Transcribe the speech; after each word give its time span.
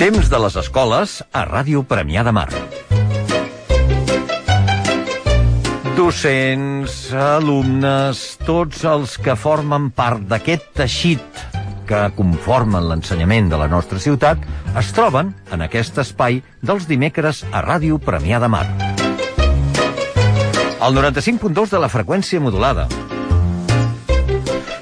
Temps 0.00 0.30
de 0.32 0.38
les 0.40 0.54
escoles 0.56 1.18
a 1.36 1.42
Ràdio 1.44 1.82
Premià 1.84 2.22
de 2.24 2.32
Mar. 2.32 2.46
Docents, 5.98 6.94
alumnes, 7.12 8.22
tots 8.46 8.86
els 8.88 9.18
que 9.20 9.34
formen 9.36 9.90
part 9.92 10.24
d'aquest 10.30 10.70
teixit 10.80 11.44
que 11.84 12.00
conformen 12.16 12.88
l'ensenyament 12.88 13.52
de 13.52 13.60
la 13.60 13.68
nostra 13.68 14.00
ciutat 14.00 14.40
es 14.80 14.88
troben 14.96 15.34
en 15.52 15.68
aquest 15.68 16.00
espai 16.00 16.40
dels 16.64 16.88
dimecres 16.88 17.44
a 17.52 17.60
Ràdio 17.68 18.00
Premià 18.00 18.40
de 18.40 18.48
Mar. 18.48 18.64
El 20.80 20.96
95.2 20.96 21.76
de 21.76 21.84
la 21.84 21.92
freqüència 21.92 22.40
modulada. 22.40 22.88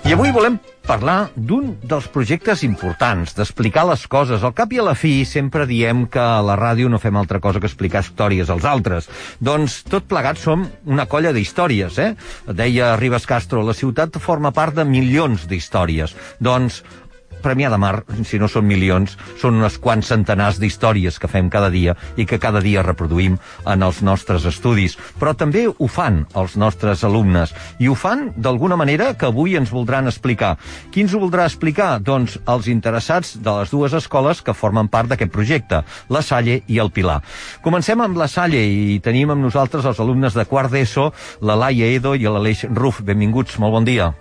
I 0.07 0.15
avui 0.15 0.31
volem 0.31 0.63
parlar 0.89 1.29
d'un 1.37 1.75
dels 1.85 2.07
projectes 2.09 2.63
importants, 2.65 3.35
d'explicar 3.37 3.85
les 3.91 4.07
coses. 4.09 4.45
Al 4.45 4.55
cap 4.57 4.73
i 4.73 4.81
a 4.81 4.87
la 4.87 4.95
fi 4.97 5.27
sempre 5.29 5.67
diem 5.69 6.07
que 6.09 6.23
a 6.23 6.41
la 6.45 6.57
ràdio 6.57 6.89
no 6.89 7.01
fem 7.03 7.19
altra 7.21 7.43
cosa 7.45 7.61
que 7.61 7.69
explicar 7.69 8.01
històries 8.07 8.49
als 8.49 8.65
altres. 8.65 9.11
Doncs 9.45 9.83
tot 9.93 10.09
plegat 10.09 10.41
som 10.41 10.65
una 10.89 11.05
colla 11.11 11.35
d'històries, 11.37 11.99
eh? 12.01 12.15
Deia 12.49 12.95
Ribes 12.97 13.29
Castro, 13.29 13.61
la 13.67 13.77
ciutat 13.77 14.17
forma 14.23 14.55
part 14.57 14.79
de 14.81 14.89
milions 14.89 15.45
d'històries. 15.51 16.17
Doncs 16.41 16.81
Premià 17.43 17.71
de 17.71 17.79
Mar, 17.81 18.03
si 18.27 18.39
no 18.41 18.49
són 18.51 18.67
milions, 18.69 19.17
són 19.41 19.59
unes 19.61 19.79
quants 19.83 20.11
centenars 20.11 20.59
d'històries 20.61 21.19
que 21.21 21.31
fem 21.31 21.49
cada 21.53 21.71
dia 21.71 21.95
i 22.17 22.27
que 22.27 22.41
cada 22.43 22.61
dia 22.65 22.83
reproduïm 22.83 23.39
en 23.67 23.85
els 23.87 24.01
nostres 24.03 24.47
estudis. 24.49 24.97
Però 25.21 25.35
també 25.39 25.67
ho 25.69 25.89
fan 25.89 26.25
els 26.39 26.57
nostres 26.61 27.05
alumnes 27.07 27.55
i 27.79 27.89
ho 27.89 27.97
fan 27.99 28.29
d'alguna 28.37 28.79
manera 28.81 29.13
que 29.19 29.29
avui 29.29 29.57
ens 29.59 29.73
voldran 29.75 30.11
explicar. 30.11 30.57
Qui 30.93 31.07
ens 31.07 31.15
ho 31.15 31.23
voldrà 31.23 31.47
explicar? 31.49 31.99
Doncs 32.03 32.39
els 32.47 32.69
interessats 32.73 33.37
de 33.43 33.57
les 33.61 33.71
dues 33.75 33.95
escoles 33.95 34.43
que 34.43 34.57
formen 34.57 34.91
part 34.91 35.11
d'aquest 35.13 35.33
projecte, 35.35 35.83
la 36.09 36.23
Salle 36.23 36.63
i 36.67 36.81
el 36.83 36.93
Pilar. 36.95 37.21
Comencem 37.65 38.01
amb 38.05 38.19
la 38.19 38.29
Salle 38.29 38.65
i 38.65 38.99
tenim 39.05 39.31
amb 39.35 39.45
nosaltres 39.45 39.87
els 39.87 40.01
alumnes 40.03 40.35
de 40.35 40.47
quart 40.49 40.73
d'ESO, 40.73 41.11
la 41.43 41.59
Laia 41.59 41.93
Edo 41.95 42.15
i 42.17 42.27
l'Aleix 42.27 42.67
Ruf. 42.73 43.03
Benvinguts, 43.05 43.59
molt 43.63 43.79
bon 43.79 43.89
dia. 43.89 44.13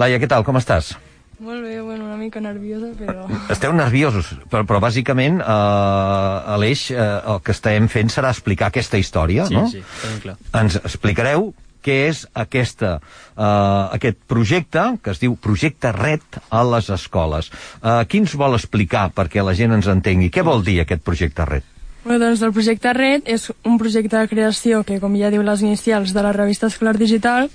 Laia, 0.00 0.18
què 0.20 0.28
tal, 0.30 0.46
com 0.46 0.56
estàs? 0.56 0.94
Molt 1.40 1.64
bé, 1.64 1.80
bueno, 1.80 2.04
una 2.04 2.18
mica 2.20 2.40
nerviosa, 2.44 2.90
però... 2.98 3.24
Esteu 3.54 3.72
nerviosos, 3.72 4.34
però, 4.52 4.66
però 4.68 4.80
bàsicament 4.84 5.40
eh, 5.40 6.52
Aleix, 6.54 6.90
eh, 6.92 7.00
el 7.32 7.40
que 7.46 7.54
estem 7.56 7.88
fent 7.88 8.12
serà 8.12 8.32
explicar 8.34 8.68
aquesta 8.68 9.00
història, 9.00 9.46
Sí, 9.48 9.56
no? 9.56 9.64
sí, 9.72 9.80
tenim 10.02 10.20
clar. 10.26 10.36
Ens 10.60 10.76
explicareu 10.82 11.50
què 11.80 11.96
és 12.10 12.26
aquesta, 12.36 12.98
eh, 13.32 13.96
aquest 13.96 14.20
projecte, 14.28 14.84
que 15.00 15.14
es 15.14 15.22
diu 15.22 15.38
Projecte 15.40 15.94
RED 15.96 16.42
a 16.52 16.60
les 16.74 16.90
escoles. 16.92 17.48
Eh, 17.80 18.02
qui 18.04 18.20
ens 18.20 18.36
vol 18.36 18.58
explicar 18.58 19.08
perquè 19.16 19.40
la 19.40 19.56
gent 19.56 19.72
ens 19.78 19.88
entengui? 19.88 20.28
Què 20.28 20.44
vol 20.44 20.60
dir 20.66 20.82
aquest 20.84 21.00
Projecte 21.08 21.48
RED? 21.48 21.64
Bueno, 22.04 22.26
doncs 22.26 22.40
el 22.44 22.52
projecte 22.56 22.92
RED 22.96 23.26
és 23.28 23.50
un 23.68 23.74
projecte 23.80 24.16
de 24.16 24.28
creació 24.28 24.84
que, 24.88 24.96
com 25.00 25.16
ja 25.20 25.28
diu 25.32 25.42
les 25.44 25.60
inicials 25.64 26.14
de 26.16 26.22
la 26.24 26.32
revista 26.32 26.68
Escolar 26.68 26.96
Digital, 26.96 27.48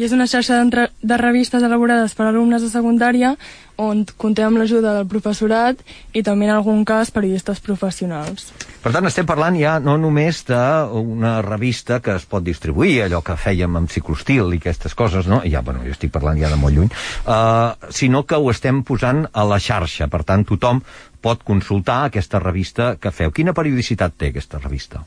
i 0.00 0.04
és 0.06 0.14
una 0.16 0.24
xarxa 0.24 0.62
de 0.64 1.16
revistes 1.20 1.60
elaborades 1.66 2.14
per 2.16 2.24
alumnes 2.30 2.62
de 2.64 2.70
secundària 2.72 3.34
on 3.80 4.06
comptem 4.20 4.48
amb 4.48 4.60
l'ajuda 4.62 4.94
del 4.96 5.08
professorat 5.08 5.82
i 6.16 6.22
també 6.24 6.48
en 6.48 6.54
algun 6.54 6.86
cas 6.88 7.12
periodistes 7.12 7.60
professionals. 7.64 8.48
Per 8.80 8.94
tant, 8.94 9.04
estem 9.10 9.28
parlant 9.28 9.58
ja 9.60 9.74
no 9.84 9.98
només 10.00 10.40
d'una 10.48 11.34
revista 11.44 12.00
que 12.00 12.16
es 12.16 12.24
pot 12.24 12.44
distribuir, 12.44 13.02
allò 13.04 13.20
que 13.24 13.36
fèiem 13.36 13.76
amb 13.76 13.92
psicostil 13.92 14.54
i 14.56 14.62
aquestes 14.62 14.96
coses, 14.96 15.28
no? 15.28 15.42
Ja, 15.44 15.60
bueno, 15.60 15.84
jo 15.84 15.92
estic 15.92 16.12
parlant 16.16 16.40
ja 16.40 16.48
de 16.48 16.56
molt 16.56 16.78
lluny, 16.80 16.88
uh, 17.28 17.92
sinó 17.92 18.24
que 18.24 18.40
ho 18.40 18.50
estem 18.52 18.80
posant 18.88 19.26
a 19.32 19.44
la 19.44 19.60
xarxa. 19.60 20.08
Per 20.08 20.24
tant, 20.24 20.48
tothom 20.48 20.80
pot 21.20 21.44
consultar 21.44 22.06
aquesta 22.08 22.40
revista 22.40 22.94
que 22.96 23.12
feu. 23.12 23.36
Quina 23.36 23.52
periodicitat 23.52 24.16
té 24.16 24.32
aquesta 24.32 24.64
revista? 24.64 25.04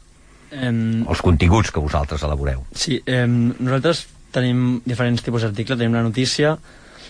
Em, 0.54 1.02
Els 1.10 1.22
continguts 1.26 1.74
que 1.74 1.82
vosaltres 1.82 2.22
elaboreu. 2.22 2.62
sí, 2.78 3.02
em, 3.10 3.56
nosaltres 3.58 4.06
tenim 4.34 4.82
diferents 4.86 5.24
tipus 5.26 5.46
d'articles. 5.46 5.80
Tenim 5.80 5.96
la 5.96 6.04
notícia, 6.06 6.56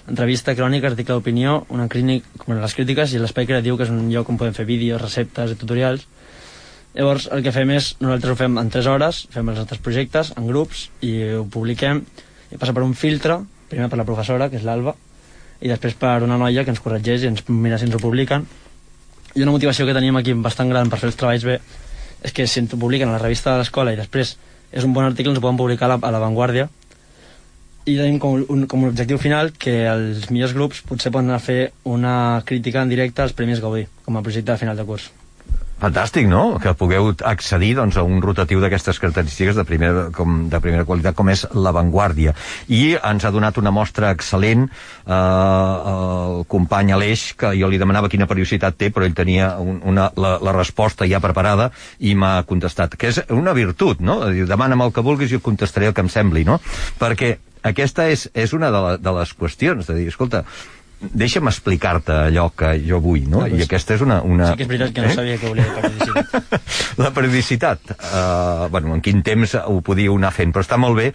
entrevista, 0.08 0.56
crònica, 0.58 0.92
article 0.92 1.18
d'opinió, 1.18 1.62
una 1.74 1.88
clínic, 1.92 2.28
com 2.42 2.56
les 2.60 2.76
crítiques, 2.76 3.14
i 3.14 3.22
l'espai 3.22 3.48
creatiu, 3.50 3.78
que 3.80 3.88
és 3.88 3.94
un 3.94 4.10
lloc 4.12 4.30
on 4.30 4.40
podem 4.42 4.56
fer 4.56 4.68
vídeos, 4.70 5.02
receptes 5.02 5.54
i 5.54 5.60
tutorials. 5.60 6.06
Llavors, 6.94 7.26
el 7.34 7.42
que 7.42 7.54
fem 7.56 7.72
és, 7.74 7.96
nosaltres 8.04 8.36
ho 8.36 8.38
fem 8.38 8.60
en 8.62 8.70
3 8.70 8.90
hores, 8.92 9.24
fem 9.34 9.48
els 9.50 9.64
nostres 9.64 9.82
projectes 9.82 10.30
en 10.38 10.46
grups 10.46 10.90
i 11.02 11.16
ho 11.40 11.48
publiquem, 11.50 12.04
i 12.54 12.60
passa 12.62 12.76
per 12.76 12.84
un 12.86 12.94
filtre, 12.94 13.40
primer 13.72 13.90
per 13.90 13.98
la 13.98 14.06
professora, 14.06 14.52
que 14.52 14.60
és 14.60 14.68
l'Alba, 14.68 14.94
i 15.64 15.72
després 15.72 15.96
per 15.98 16.20
una 16.26 16.38
noia 16.38 16.66
que 16.68 16.74
ens 16.74 16.84
corregeix 16.84 17.24
i 17.24 17.32
ens 17.32 17.42
mira 17.48 17.80
si 17.80 17.88
ens 17.88 17.96
ho 17.96 18.02
publiquen. 18.04 18.46
I 19.34 19.42
una 19.42 19.56
motivació 19.56 19.88
que 19.88 19.96
teníem 19.96 20.20
aquí 20.20 20.36
bastant 20.38 20.70
gran 20.70 20.92
per 20.92 21.00
fer 21.02 21.10
els 21.10 21.18
treballs 21.18 21.48
bé 21.48 21.58
és 22.24 22.32
que 22.36 22.46
si 22.48 22.62
ens 22.62 22.74
ho 22.76 22.80
publiquen 22.80 23.10
a 23.10 23.16
la 23.16 23.22
revista 23.22 23.52
de 23.52 23.62
l'escola 23.62 23.94
i 23.94 24.00
després 24.00 24.36
és 24.72 24.86
un 24.86 24.94
bon 24.94 25.06
article 25.06 25.32
ens 25.34 25.40
ho 25.40 25.44
poden 25.44 25.60
publicar 25.60 25.88
a 25.88 25.96
la, 25.96 25.98
a 26.02 26.12
la 26.14 26.22
Vanguardia 26.22 26.68
i 27.86 27.98
tenim 27.98 28.20
com 28.20 28.46
un, 28.48 28.68
com 28.68 28.86
un 28.86 28.94
objectiu 28.94 29.20
final 29.20 29.52
que 29.60 29.74
els 29.92 30.30
millors 30.32 30.56
grups 30.56 30.84
potser 30.88 31.12
poden 31.12 31.32
anar 31.32 31.42
a 31.42 31.44
fer 31.44 31.74
una 31.84 32.16
crítica 32.48 32.84
en 32.84 32.94
directe 32.94 33.24
als 33.24 33.36
Premis 33.36 33.64
Gaudí 33.64 33.88
com 34.06 34.18
a 34.18 34.24
projecte 34.24 34.54
de 34.54 34.62
final 34.62 34.80
de 34.80 34.88
curs 34.88 35.12
Fantàstic, 35.84 36.30
no?, 36.32 36.60
que 36.64 36.72
pugueu 36.80 37.10
accedir 37.28 37.74
doncs, 37.76 37.98
a 38.00 38.06
un 38.08 38.22
rotatiu 38.24 38.62
d'aquestes 38.64 39.02
característiques 39.04 39.58
de 39.58 39.66
primera, 39.68 40.06
com, 40.16 40.46
de 40.48 40.62
primera 40.64 40.86
qualitat 40.88 41.18
com 41.18 41.28
és 41.34 41.44
l'avantguàrdia. 41.52 42.32
I 42.72 42.96
ens 42.96 43.26
ha 43.26 43.34
donat 43.36 43.60
una 43.60 43.74
mostra 43.76 44.14
excel·lent 44.16 44.64
eh, 44.70 45.18
el 45.18 46.46
company 46.48 46.94
Aleix, 46.96 47.26
que 47.36 47.52
jo 47.60 47.68
li 47.68 47.82
demanava 47.82 48.08
quina 48.08 48.30
periodicitat 48.32 48.80
té, 48.80 48.94
però 48.96 49.04
ell 49.10 49.18
tenia 49.18 49.58
un, 49.60 49.82
una, 49.84 50.08
la, 50.16 50.38
la 50.40 50.56
resposta 50.56 51.10
ja 51.10 51.20
preparada 51.24 51.74
i 52.00 52.16
m'ha 52.16 52.38
contestat, 52.48 52.96
que 52.96 53.12
és 53.12 53.20
una 53.36 53.52
virtut, 53.58 54.00
no? 54.00 54.22
Demana'm 54.32 54.88
el 54.88 54.96
que 54.96 55.04
vulguis 55.04 55.34
i 55.34 55.36
jo 55.36 55.44
contestaré 55.44 55.92
el 55.92 55.98
que 55.98 56.06
em 56.06 56.14
sembli, 56.14 56.48
no? 56.48 56.62
Perquè 57.02 57.36
aquesta 57.64 58.08
és, 58.12 58.28
és 58.34 58.54
una 58.54 58.72
de, 58.74 58.86
la, 58.86 58.96
de 59.02 59.18
les 59.20 59.36
qüestions, 59.40 59.88
de 59.88 59.98
dir, 59.98 60.08
escolta, 60.12 60.44
deixa'm 61.12 61.50
explicar-te 61.50 62.16
allò 62.30 62.48
que 62.56 62.74
jo 62.86 63.00
vull, 63.04 63.26
no? 63.30 63.44
I 63.48 63.64
aquesta 63.66 63.98
és 63.98 64.04
una... 64.06 64.22
una... 64.24 64.52
sí 64.52 64.60
que 64.60 64.66
és 64.66 64.70
veritat 64.70 64.94
que 64.96 65.04
no 65.04 65.12
sabia 65.16 65.38
que 65.40 65.50
volia 65.50 65.66
dir 65.68 65.82
periodicitat 65.82 67.00
La 67.04 67.12
periodicitat, 67.16 67.96
uh, 67.96 68.68
bueno, 68.74 68.94
en 68.96 69.02
quin 69.04 69.24
temps 69.26 69.58
ho 69.60 69.80
podíeu 69.86 70.16
anar 70.20 70.34
fent, 70.36 70.54
però 70.56 70.64
està 70.66 70.80
molt 70.80 71.00
bé 71.00 71.10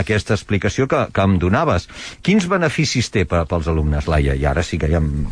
aquesta 0.00 0.36
explicació 0.38 0.88
que, 0.90 1.06
que 1.12 1.26
em 1.26 1.36
donaves. 1.42 1.88
Quins 2.24 2.48
beneficis 2.50 3.10
té 3.14 3.26
per, 3.28 3.44
pels 3.50 3.68
alumnes, 3.70 4.08
Laia? 4.10 4.36
I 4.38 4.48
ara 4.48 4.64
sí 4.64 4.80
que 4.80 4.90
ja... 4.92 5.02
Em... 5.02 5.26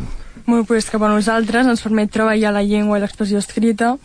Bueno, 0.45 0.65
pues 0.67 0.89
que 0.91 0.99
per 0.99 1.09
nosaltres 1.09 1.69
ens 1.71 1.81
permet 1.85 2.11
treballar 2.11 2.51
la 2.53 2.65
llengua 2.67 2.99
i 2.99 3.03
l'expressió 3.03 3.39
escrita 3.39 3.95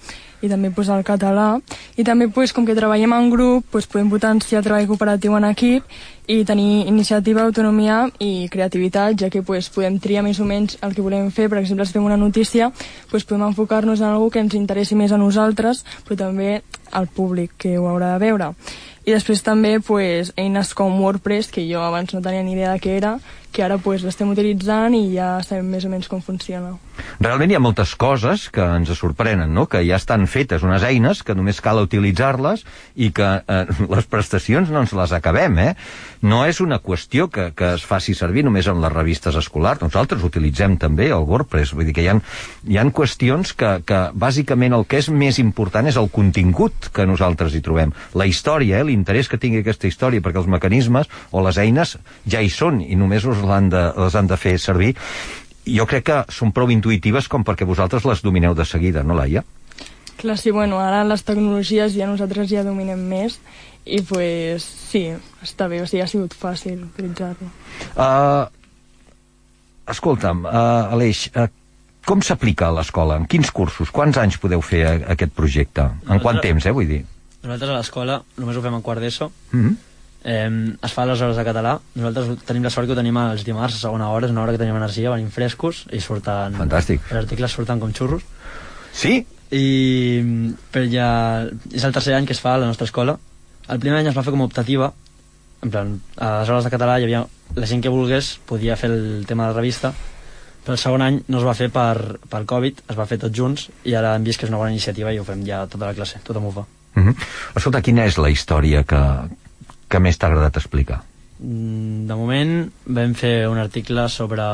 i 0.43 0.49
també 0.50 0.71
pues, 0.71 0.88
el 0.88 1.04
català 1.04 1.59
i 1.97 2.04
també 2.04 2.28
pues, 2.28 2.53
com 2.53 2.66
que 2.66 2.76
treballem 2.76 3.12
en 3.16 3.31
grup 3.31 3.66
pues, 3.72 3.87
podem 3.87 4.10
potenciar 4.10 4.62
treball 4.62 4.87
cooperatiu 4.91 5.37
en 5.38 5.49
equip 5.50 5.84
i 6.28 6.43
tenir 6.44 6.87
iniciativa, 6.87 7.43
autonomia 7.43 8.03
i 8.21 8.49
creativitat, 8.53 9.16
ja 9.16 9.31
que 9.32 9.43
pues, 9.43 9.71
podem 9.72 9.97
triar 9.99 10.22
més 10.26 10.41
o 10.41 10.44
menys 10.44 10.76
el 10.84 10.93
que 10.94 11.03
volem 11.03 11.31
fer. 11.32 11.49
Per 11.49 11.56
exemple, 11.62 11.87
si 11.88 11.97
fem 11.97 12.04
una 12.04 12.21
notícia, 12.21 12.69
pues, 13.10 13.25
podem 13.25 13.47
enfocar-nos 13.49 14.03
en 14.03 14.10
algú 14.10 14.28
que 14.31 14.43
ens 14.44 14.54
interessi 14.54 14.94
més 14.94 15.12
a 15.12 15.19
nosaltres, 15.19 15.87
però 16.04 16.19
també 16.28 16.60
al 16.93 17.09
públic 17.09 17.56
que 17.56 17.78
ho 17.78 17.88
haurà 17.88 18.12
de 18.15 18.22
veure. 18.26 18.53
I 19.09 19.15
després 19.15 19.41
també 19.41 19.78
pues, 19.81 20.34
eines 20.37 20.75
com 20.76 21.00
WordPress, 21.00 21.49
que 21.49 21.65
jo 21.65 21.81
abans 21.81 22.12
no 22.12 22.20
tenia 22.20 22.44
ni 22.44 22.53
idea 22.53 22.75
de 22.75 22.82
què 22.84 22.99
era, 22.99 23.15
que 23.53 23.64
ara 23.64 23.78
pues, 23.82 24.04
l'estem 24.06 24.28
utilitzant 24.31 24.94
i 24.94 25.14
ja 25.14 25.38
sabem 25.47 25.69
més 25.72 25.86
o 25.86 25.92
menys 25.92 26.09
com 26.10 26.20
funciona. 26.25 26.76
Realment 27.22 27.53
hi 27.53 27.56
ha 27.59 27.62
moltes 27.62 27.94
coses 27.98 28.48
que 28.54 28.62
ens 28.62 28.91
sorprenen, 28.98 29.53
no? 29.54 29.66
que 29.70 29.81
ja 29.86 29.98
estan 29.98 30.26
fetes 30.31 30.64
unes 30.66 30.84
eines 30.86 31.22
que 31.26 31.36
només 31.38 31.60
cal 31.64 31.81
utilitzar-les 31.82 32.64
i 32.97 33.10
que 33.14 33.28
eh, 33.41 33.60
les 33.94 34.08
prestacions 34.10 34.70
no 34.70 34.82
ens 34.84 34.94
les 34.97 35.14
acabem. 35.16 35.58
Eh? 35.62 35.72
No 36.22 36.42
és 36.47 36.60
una 36.64 36.81
qüestió 36.82 37.28
que, 37.32 37.50
que 37.56 37.73
es 37.76 37.87
faci 37.87 38.14
servir 38.19 38.44
només 38.46 38.69
en 38.70 38.82
les 38.82 38.93
revistes 38.94 39.38
escolars. 39.38 39.82
Nosaltres 39.84 40.25
utilitzem 40.26 40.76
també 40.81 41.08
el 41.14 41.26
WordPress. 41.26 41.75
Vull 41.78 41.88
dir 41.88 41.96
que 41.96 42.05
hi 42.05 42.11
ha, 42.12 42.19
hi 42.69 42.78
ha 42.78 42.87
qüestions 42.94 43.55
que, 43.58 43.73
que 43.87 44.02
bàsicament 44.14 44.75
el 44.76 44.87
que 44.88 45.00
és 45.02 45.11
més 45.11 45.38
important 45.43 45.87
és 45.88 45.99
el 46.00 46.11
contingut 46.14 46.90
que 46.94 47.06
nosaltres 47.06 47.55
hi 47.55 47.62
trobem. 47.64 47.94
La 48.19 48.26
història, 48.28 48.81
eh? 48.81 48.87
l'interès 48.88 49.31
que 49.31 49.40
tingui 49.40 49.62
aquesta 49.62 49.88
història, 49.90 50.23
perquè 50.25 50.43
els 50.43 50.50
mecanismes 50.50 51.11
o 51.31 51.43
les 51.46 51.58
eines 51.62 51.96
ja 52.26 52.43
hi 52.43 52.50
són 52.52 52.82
i 52.82 52.99
només 52.99 53.26
us 53.28 53.38
l'han 53.43 53.69
de, 53.70 53.93
les 53.96 54.14
han 54.14 54.26
de 54.26 54.37
fer 54.37 54.58
servir 54.58 54.94
jo 55.69 55.85
crec 55.87 56.05
que 56.08 56.19
són 56.32 56.52
prou 56.52 56.70
intuïtives 56.73 57.29
com 57.29 57.44
perquè 57.44 57.67
vosaltres 57.69 58.05
les 58.08 58.23
domineu 58.23 58.55
de 58.55 58.64
seguida, 58.64 59.02
no, 59.05 59.14
Laia? 59.14 59.43
Clar, 60.19 60.38
sí, 60.40 60.50
bueno, 60.50 60.79
ara 60.81 61.05
les 61.05 61.23
tecnologies 61.23 61.93
ja 61.94 62.06
nosaltres 62.08 62.49
ja 62.50 62.64
dominem 62.64 62.99
més 63.08 63.37
i 63.85 64.00
pues 64.02 64.64
sí, 64.64 65.12
està 65.44 65.69
bé, 65.69 65.82
o 65.82 65.87
sigui, 65.87 66.02
ha 66.02 66.06
sigut 66.11 66.35
fàcil 66.35 66.82
utilitzar-lo. 66.88 67.46
Uh, 67.94 68.49
escolta'm, 69.88 70.44
uh, 70.44 70.93
Aleix, 70.93 71.29
uh, 71.37 71.46
com 72.08 72.20
s'aplica 72.25 72.69
a 72.69 72.75
l'escola? 72.79 73.17
En 73.20 73.26
quins 73.31 73.50
cursos? 73.55 73.93
Quants 73.94 74.17
anys 74.20 74.38
podeu 74.40 74.61
fer 74.64 74.82
a, 74.88 74.94
aquest 75.14 75.32
projecte? 75.37 75.85
En 75.85 76.19
quant 76.20 76.37
Nosaltres- 76.40 76.49
temps, 76.49 76.67
eh, 76.67 76.73
vull 76.73 76.88
dir? 76.88 77.05
nosaltres 77.43 77.70
a 77.70 77.76
l'escola 77.79 78.17
només 78.37 78.56
ho 78.58 78.62
fem 78.64 78.75
en 78.75 78.82
quart 78.82 79.00
d'ESO 79.00 79.31
Mm 79.52 79.61
-hmm. 79.64 79.76
Eh, 80.25 80.75
es 80.82 80.93
fa 80.93 81.05
a 81.05 81.06
les 81.06 81.20
hores 81.23 81.38
de 81.38 81.44
català. 81.47 81.79
Nosaltres 81.94 82.44
tenim 82.49 82.67
la 82.67 82.73
sort 82.75 82.88
que 82.88 82.97
ho 82.97 82.99
tenim 82.99 83.17
els 83.23 83.44
dimarts 83.47 83.79
a 83.79 83.82
segona 83.87 84.11
hora, 84.11 84.26
és 84.26 84.35
una 84.35 84.43
hora 84.43 84.55
que 84.55 84.62
tenim 84.62 84.76
energia, 84.76 85.12
venim 85.15 85.31
frescos 85.31 85.87
i 85.93 86.00
surten... 86.05 86.59
Fantàstic. 86.59 87.05
Els 87.11 87.23
articles 87.23 87.55
surten 87.55 87.81
com 87.81 87.94
xurros. 87.94 88.25
Sí? 88.93 89.20
I 89.55 89.67
però 90.73 90.88
ja 90.93 91.09
és 91.73 91.85
el 91.85 91.94
tercer 91.94 92.17
any 92.19 92.26
que 92.29 92.37
es 92.37 92.43
fa 92.43 92.56
a 92.56 92.62
la 92.62 92.69
nostra 92.69 92.88
escola. 92.88 93.17
El 93.69 93.81
primer 93.81 94.03
any 94.03 94.11
es 94.11 94.17
va 94.17 94.25
fer 94.25 94.35
com 94.35 94.43
a 94.43 94.49
optativa, 94.49 94.93
en 95.62 95.70
plan, 95.70 95.97
a 96.17 96.38
les 96.41 96.50
hores 96.50 96.67
de 96.67 96.71
català 96.73 96.99
hi 96.99 97.06
havia 97.09 97.25
la 97.56 97.67
gent 97.67 97.82
que 97.82 97.93
volgués 97.93 98.37
podia 98.47 98.76
fer 98.76 98.91
el 98.93 99.26
tema 99.26 99.47
de 99.47 99.55
la 99.55 99.59
revista, 99.59 99.93
però 100.64 100.76
el 100.76 100.81
segon 100.82 101.03
any 101.03 101.19
no 101.32 101.41
es 101.41 101.47
va 101.47 101.56
fer 101.56 101.71
per, 101.75 102.19
pel 102.31 102.47
Covid, 102.49 102.85
es 102.93 102.99
va 102.99 103.06
fer 103.09 103.19
tots 103.23 103.35
junts 103.35 103.69
i 103.88 103.97
ara 103.99 104.14
hem 104.17 104.26
vist 104.26 104.41
que 104.41 104.47
és 104.47 104.53
una 104.53 104.61
bona 104.61 104.75
iniciativa 104.75 105.12
i 105.12 105.19
ho 105.19 105.26
fem 105.26 105.44
ja 105.47 105.64
tota 105.67 105.88
la 105.88 105.97
classe, 105.97 106.21
tothom 106.25 106.50
ho 106.50 106.53
fa. 106.53 106.64
Uh 106.99 107.09
-huh. 107.09 107.14
Escolta, 107.56 107.82
quina 107.82 108.05
és 108.05 108.19
la 108.19 108.31
història 108.31 108.85
que, 108.85 109.03
que 109.88 110.00
més 110.00 110.19
t'ha 110.19 110.29
agradat 110.31 110.56
explicar? 110.61 111.02
Mm, 111.40 112.06
De 112.08 112.17
moment 112.19 112.55
vam 112.87 113.14
fer 113.14 113.49
un 113.49 113.58
article 113.58 114.08
sobre 114.08 114.44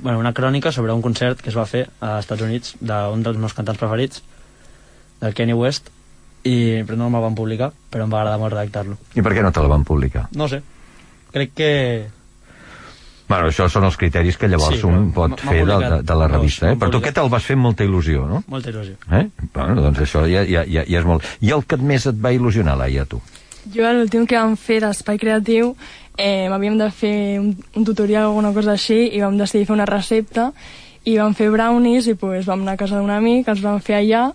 bueno, 0.00 0.18
una 0.18 0.32
crònica 0.34 0.72
sobre 0.72 0.92
un 0.92 1.02
concert 1.02 1.40
que 1.40 1.50
es 1.52 1.56
va 1.56 1.66
fer 1.70 1.84
als 2.00 2.24
Estats 2.24 2.42
Units 2.42 2.74
d'un 2.80 3.22
dels 3.22 3.38
meus 3.38 3.54
cantants 3.54 3.78
preferits 3.78 4.22
del 5.20 5.34
Kanye 5.38 5.54
West 5.54 5.90
i, 6.44 6.82
però 6.84 6.96
no 6.98 7.06
me'l 7.12 7.22
van 7.22 7.36
publicar 7.38 7.70
però 7.92 8.04
em 8.04 8.10
va 8.12 8.20
agradar 8.24 8.40
molt 8.42 8.52
redactar-lo 8.56 8.96
I 9.14 9.22
per 9.22 9.32
què 9.36 9.44
no 9.46 9.52
te 9.54 9.62
la 9.62 9.70
van 9.70 9.84
publicar? 9.86 10.26
no 10.34 10.48
sé, 10.50 10.62
crec 11.32 11.54
que 11.54 11.70
Bueno, 13.24 13.48
això 13.48 13.70
són 13.72 13.86
els 13.88 13.96
criteris 13.96 14.36
que 14.36 14.50
llavors 14.52 14.76
Sí, 14.76 14.84
un 14.84 15.06
pot 15.16 15.40
fer 15.40 15.62
de, 15.64 15.76
de, 15.80 16.00
de 16.04 16.16
la 16.20 16.26
revista. 16.28 16.68
Eh? 16.68 16.76
Per 16.76 16.90
tu 16.92 17.00
què 17.00 17.08
te'l 17.16 17.30
vas 17.32 17.46
fer 17.46 17.54
amb 17.56 17.64
molta 17.70 17.86
il·lusió, 17.86 18.26
no? 18.28 18.42
molta 18.52 18.68
il·lusió 18.68 18.98
Eh? 19.16 19.22
Bueno, 19.54 19.78
doncs 19.80 20.02
això 20.04 20.26
ja, 20.28 20.42
ja, 20.44 20.66
ja, 20.68 20.82
ja 20.84 20.98
és 21.00 21.06
molt... 21.08 21.24
I 21.40 21.54
el 21.56 21.64
que 21.64 21.78
més 21.80 22.04
et 22.10 22.18
va 22.20 22.34
il·lusionar, 22.36 22.76
Laia, 22.76 23.06
tu? 23.08 23.22
Jo 23.72 23.88
l'últim 23.96 24.26
que 24.28 24.36
vam 24.36 24.58
fer 24.60 24.82
d'Espai 24.84 25.16
Creatiu 25.16 25.72
eh, 26.18 26.50
havíem 26.52 26.76
de 26.76 26.90
fer 26.92 27.40
un, 27.40 27.54
un 27.74 27.84
tutorial 27.84 28.26
o 28.26 28.34
alguna 28.34 28.52
cosa 28.52 28.74
així 28.74 29.06
i 29.08 29.22
vam 29.24 29.38
decidir 29.40 29.64
fer 29.64 29.76
una 29.78 29.88
recepta 29.88 30.50
i 31.04 31.16
vam 31.16 31.32
fer 31.36 31.50
brownies 31.52 32.06
i 32.08 32.14
pues, 32.16 32.44
vam 32.48 32.60
anar 32.64 32.74
a 32.76 32.80
casa 32.80 32.98
d'un 32.98 33.12
amic, 33.12 33.48
els 33.48 33.62
vam 33.64 33.80
fer 33.80 33.98
allà 33.98 34.26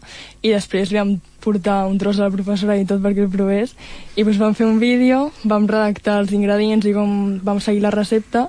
i 0.42 0.54
després 0.54 0.90
li 0.90 0.98
vam 0.98 1.16
portar 1.42 1.84
un 1.90 1.98
tros 2.02 2.20
a 2.20 2.28
la 2.28 2.34
professora 2.34 2.78
i 2.78 2.86
tot 2.90 3.02
perquè 3.06 3.26
el 3.26 3.32
provés 3.34 3.76
i 4.16 4.26
pues, 4.26 4.38
vam 4.42 4.58
fer 4.58 4.66
un 4.66 4.82
vídeo, 4.82 5.30
vam 5.46 5.70
redactar 5.70 6.20
els 6.24 6.34
ingredients 6.34 6.86
i 6.90 6.94
com 6.98 7.40
vam 7.46 7.62
seguir 7.62 7.86
la 7.86 7.94
recepta 7.94 8.48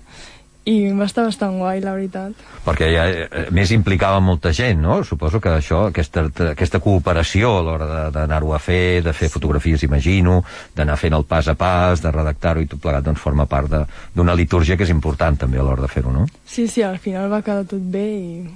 i 0.68 0.92
va 0.92 1.06
estar 1.08 1.24
bastant 1.24 1.56
guai, 1.58 1.80
la 1.80 1.94
veritat. 1.96 2.32
Perquè 2.66 2.90
ja, 2.92 3.04
eh, 3.08 3.46
més 3.50 3.70
implicava 3.72 4.20
molta 4.20 4.52
gent, 4.52 4.78
no? 4.82 4.98
Suposo 5.04 5.40
que 5.40 5.48
això, 5.48 5.86
aquesta, 5.88 6.26
aquesta 6.50 6.80
cooperació 6.84 7.54
a 7.58 7.62
l'hora 7.62 7.86
de- 7.86 8.10
d'anar-ho 8.18 8.52
a 8.54 8.58
fer, 8.58 9.02
de 9.02 9.12
fer 9.16 9.30
fotografies, 9.32 9.82
imagino, 9.82 10.44
d'anar 10.76 10.98
fent 11.00 11.14
el 11.16 11.24
pas 11.24 11.48
a 11.48 11.54
pas, 11.54 12.02
de 12.02 12.10
redactar-ho 12.12 12.60
i 12.60 12.66
tot 12.66 12.80
plegat, 12.80 13.04
doncs 13.04 13.20
forma 13.20 13.46
part 13.46 13.70
de- 13.70 13.86
d'una 14.14 14.34
litúrgia 14.34 14.76
que 14.76 14.84
és 14.84 14.90
important 14.90 15.38
també 15.38 15.58
a 15.58 15.62
l'hora 15.62 15.82
de 15.82 15.88
fer-ho, 15.88 16.12
no? 16.12 16.26
Sí, 16.44 16.68
sí, 16.68 16.82
al 16.82 16.98
final 16.98 17.30
va 17.32 17.40
quedar 17.42 17.64
tot 17.64 17.80
bé 17.80 18.06
i... 18.18 18.50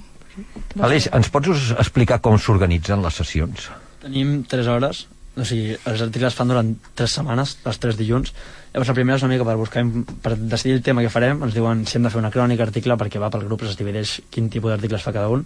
Aleix, 0.79 1.09
ens 1.15 1.29
pots 1.31 1.71
explicar 1.79 2.19
com 2.19 2.37
s'organitzen 2.37 3.01
les 3.01 3.13
sessions? 3.15 3.69
Tenim 4.03 4.43
3 4.43 4.67
hores, 4.67 5.07
o 5.35 5.43
sigui, 5.43 5.75
els 5.75 6.01
articles 6.01 6.31
es 6.31 6.37
fan 6.37 6.51
durant 6.51 6.69
3 6.95 7.17
setmanes, 7.19 7.57
els 7.67 7.79
3 7.83 7.97
dilluns. 7.99 8.31
Llavors, 8.73 8.91
la 8.91 8.95
primera 8.97 9.19
és 9.19 9.25
una 9.25 9.33
mica 9.33 9.47
per 9.47 9.57
buscar, 9.59 9.83
per 10.23 10.35
decidir 10.37 10.77
el 10.77 10.83
tema 10.83 11.03
que 11.03 11.11
farem, 11.11 11.43
ens 11.43 11.55
diuen 11.55 11.83
si 11.87 11.97
hem 11.99 12.07
de 12.07 12.11
fer 12.13 12.21
una 12.21 12.31
crònica, 12.31 12.63
article, 12.63 12.97
perquè 12.99 13.19
va 13.19 13.31
pel 13.33 13.43
grup, 13.47 13.65
es 13.67 13.75
divideix 13.79 14.21
quin 14.31 14.47
tipus 14.49 14.71
d'articles 14.71 15.03
fa 15.03 15.13
cada 15.15 15.31
un. 15.33 15.45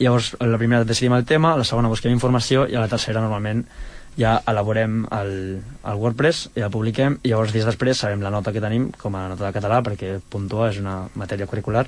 Llavors, 0.00 0.34
la 0.40 0.60
primera 0.60 0.84
decidim 0.88 1.16
el 1.16 1.24
tema, 1.28 1.54
la 1.56 1.64
segona 1.68 1.92
busquem 1.92 2.12
informació, 2.12 2.66
i 2.68 2.76
a 2.76 2.84
la 2.84 2.92
tercera, 2.92 3.24
normalment, 3.24 3.64
ja 4.20 4.34
elaborem 4.48 5.04
el, 5.16 5.34
el 5.60 6.00
WordPress 6.00 6.50
i 6.58 6.64
el 6.66 6.72
publiquem, 6.72 7.18
i 7.22 7.32
llavors 7.32 7.54
dies 7.54 7.68
després 7.68 8.00
sabem 8.04 8.24
la 8.24 8.32
nota 8.32 8.52
que 8.52 8.62
tenim, 8.64 8.90
com 9.00 9.16
a 9.16 9.28
nota 9.32 9.46
de 9.46 9.54
català, 9.56 9.80
perquè 9.86 10.18
puntua 10.32 10.70
és 10.72 10.80
una 10.82 11.02
matèria 11.20 11.48
curricular, 11.48 11.86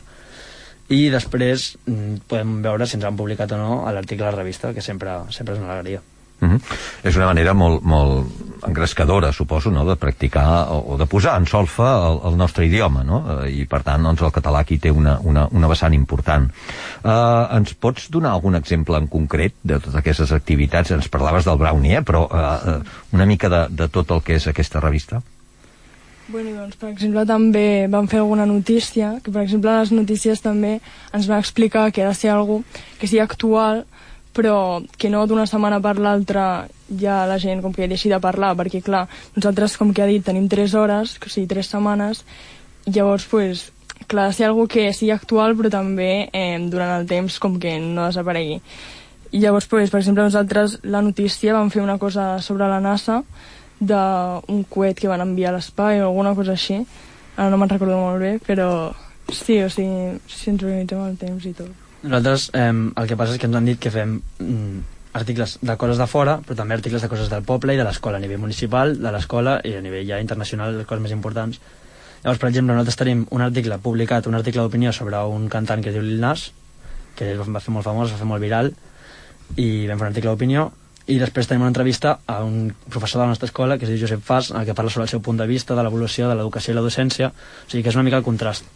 i 0.92 1.06
després 1.12 1.72
mm, 1.86 2.24
podem 2.28 2.60
veure 2.64 2.88
si 2.88 2.98
ens 2.98 3.08
han 3.08 3.18
publicat 3.18 3.52
o 3.56 3.60
no 3.60 3.82
l'article 3.92 4.28
a 4.28 4.32
la 4.32 4.42
revista, 4.42 4.72
que 4.76 4.84
sempre, 4.84 5.22
sempre 5.32 5.56
és 5.56 5.62
una 5.62 5.72
alegria. 5.76 6.02
Uh 6.42 6.48
-huh. 6.48 6.60
És 7.04 7.16
una 7.16 7.26
manera 7.26 7.54
molt, 7.54 7.82
molt 7.82 8.26
engrescadora, 8.66 9.32
suposo, 9.32 9.70
no?, 9.70 9.84
de 9.84 9.96
practicar 9.96 10.68
o, 10.70 10.94
o 10.94 10.98
de 10.98 11.06
posar 11.06 11.36
en 11.38 11.46
solfa 11.46 11.90
el, 12.08 12.20
el 12.30 12.36
nostre 12.36 12.66
idioma, 12.66 13.02
no? 13.04 13.44
Eh, 13.44 13.62
I, 13.62 13.66
per 13.66 13.82
tant, 13.82 14.02
doncs, 14.02 14.22
el 14.22 14.32
català 14.34 14.62
aquí 14.62 14.78
té 14.78 14.90
una, 14.90 15.18
una, 15.22 15.48
una 15.50 15.68
vessant 15.68 15.94
important. 15.94 16.48
Uh, 17.02 17.56
ens 17.56 17.74
pots 17.74 18.08
donar 18.10 18.32
algun 18.32 18.54
exemple 18.54 18.96
en 18.98 19.08
concret 19.10 19.54
de 19.62 19.78
totes 19.78 19.94
aquestes 19.98 20.32
activitats? 20.32 20.90
Ens 20.90 21.08
parlaves 21.08 21.44
del 21.44 21.58
brownie, 21.58 21.98
eh? 21.98 22.02
però 22.02 22.26
uh, 22.26 22.80
una 23.12 23.26
mica 23.26 23.48
de, 23.48 23.66
de 23.70 23.88
tot 23.88 24.10
el 24.10 24.22
que 24.22 24.34
és 24.38 24.46
aquesta 24.46 24.80
revista? 24.80 25.22
Bueno, 26.28 26.54
doncs, 26.54 26.76
per 26.78 26.92
exemple, 26.92 27.24
també 27.26 27.88
vam 27.90 28.06
fer 28.08 28.20
alguna 28.22 28.46
notícia, 28.46 29.16
que 29.24 29.32
per 29.34 29.42
exemple 29.42 29.74
les 29.74 29.90
notícies 29.92 30.40
també 30.40 30.78
ens 31.12 31.26
van 31.26 31.42
explicar 31.42 31.90
que 31.90 32.04
ha 32.04 32.12
de 32.12 32.18
ser 32.18 32.30
algo 32.30 32.62
que 33.00 33.10
sigui 33.10 33.20
actual, 33.24 33.82
però 34.32 34.82
que 34.98 35.10
no 35.12 35.26
d'una 35.26 35.46
setmana 35.46 35.80
per 35.84 35.98
l'altra 36.00 36.66
ja 37.00 37.22
la 37.28 37.38
gent 37.38 37.62
com 37.62 37.72
que 37.72 37.88
deixi 37.88 38.10
de 38.12 38.20
parlar, 38.20 38.54
perquè 38.56 38.82
clar, 38.84 39.06
nosaltres, 39.36 39.76
com 39.76 39.92
que 39.92 40.02
ha 40.02 40.08
dit, 40.08 40.24
tenim 40.24 40.48
3 40.48 40.74
hores, 40.74 41.16
o 41.20 41.28
sigui, 41.28 41.46
3 41.50 41.72
setmanes, 41.74 42.24
llavors, 42.86 43.26
pues, 43.30 43.70
clar, 44.08 44.32
ser 44.34 44.48
algo 44.48 44.66
que 44.68 44.90
sigui 44.92 45.12
actual, 45.12 45.56
però 45.56 45.70
també 45.70 46.28
eh, 46.32 46.58
durant 46.70 46.96
el 46.98 47.06
temps 47.08 47.38
com 47.38 47.58
que 47.60 47.78
no 47.80 48.08
desaparegui. 48.08 48.60
I 49.32 49.40
llavors, 49.40 49.66
pues, 49.68 49.90
per 49.90 50.02
exemple, 50.02 50.24
nosaltres 50.24 50.80
la 50.82 51.00
notícia 51.00 51.54
vam 51.56 51.70
fer 51.72 51.82
una 51.82 51.98
cosa 51.98 52.40
sobre 52.42 52.68
la 52.68 52.80
NASA, 52.80 53.22
d'un 53.82 54.64
coet 54.70 55.00
que 55.00 55.08
van 55.10 55.24
enviar 55.24 55.50
a 55.50 55.56
l'espai 55.56 56.00
o 56.00 56.10
alguna 56.10 56.36
cosa 56.38 56.54
així. 56.54 56.82
Ara 57.36 57.50
no 57.50 57.58
me'n 57.58 57.72
recordo 57.72 57.96
molt 57.98 58.20
bé, 58.22 58.36
però 58.46 58.92
sí, 59.32 59.58
o 59.62 59.70
sigui, 59.72 60.20
si 60.28 60.52
ens 60.52 60.62
organitzem 60.62 61.02
el 61.06 61.16
temps 61.18 61.48
i 61.48 61.56
tot. 61.56 61.81
Nosaltres 62.02 62.50
eh, 62.54 62.72
el 62.72 63.08
que 63.08 63.16
passa 63.16 63.36
és 63.36 63.40
que 63.40 63.46
ens 63.46 63.58
han 63.58 63.68
dit 63.68 63.78
que 63.78 63.92
fem 63.94 64.16
mm, 64.18 64.80
articles 65.12 65.58
de 65.62 65.76
coses 65.78 66.00
de 66.00 66.06
fora, 66.10 66.38
però 66.42 66.56
també 66.58 66.74
articles 66.74 67.04
de 67.04 67.10
coses 67.12 67.30
del 67.30 67.44
poble 67.46 67.74
i 67.74 67.78
de 67.78 67.86
l'escola, 67.86 68.18
a 68.18 68.22
nivell 68.22 68.40
municipal, 68.42 68.96
de 68.98 69.12
l'escola 69.14 69.60
i 69.68 69.76
a 69.76 69.84
nivell 69.84 70.08
ja 70.08 70.20
internacional, 70.22 70.74
les 70.78 70.88
coses 70.88 71.04
més 71.04 71.14
importants. 71.14 71.60
Llavors, 72.22 72.40
per 72.40 72.48
exemple, 72.50 72.74
nosaltres 72.74 72.98
tenim 72.98 73.24
un 73.30 73.42
article 73.42 73.78
publicat, 73.82 74.26
un 74.30 74.38
article 74.38 74.62
d'opinió 74.62 74.92
sobre 74.94 75.20
un 75.26 75.48
cantant 75.52 75.82
que 75.82 75.90
es 75.90 75.96
diu 75.96 76.04
Lil 76.06 76.20
Nas, 76.22 76.50
que 77.18 77.34
va 77.38 77.60
fer 77.60 77.74
molt 77.74 77.86
famós, 77.86 78.14
va 78.14 78.20
fer 78.20 78.28
molt 78.30 78.42
viral, 78.42 78.72
i 79.56 79.86
vam 79.88 79.98
fer 79.98 80.06
un 80.06 80.10
article 80.12 80.30
d'opinió, 80.30 80.68
i 81.10 81.18
després 81.18 81.48
tenim 81.50 81.64
una 81.64 81.72
entrevista 81.72 82.20
a 82.30 82.42
un 82.46 82.70
professor 82.88 83.20
de 83.20 83.26
la 83.26 83.32
nostra 83.32 83.50
escola 83.50 83.76
que 83.76 83.88
es 83.88 83.90
diu 83.90 83.98
Josep 84.04 84.22
Fas, 84.22 84.52
que 84.66 84.74
parla 84.74 84.90
sobre 84.90 85.08
el 85.08 85.10
seu 85.10 85.20
punt 85.20 85.40
de 85.40 85.48
vista 85.50 85.74
de 85.74 85.82
l'evolució 85.82 86.30
de 86.30 86.38
l'educació 86.38 86.72
i 86.72 86.78
la 86.78 86.84
docència, 86.86 87.32
o 87.34 87.70
sigui 87.70 87.82
que 87.82 87.90
és 87.90 87.98
una 87.98 88.06
mica 88.06 88.22
el 88.22 88.26
contrast. 88.26 88.70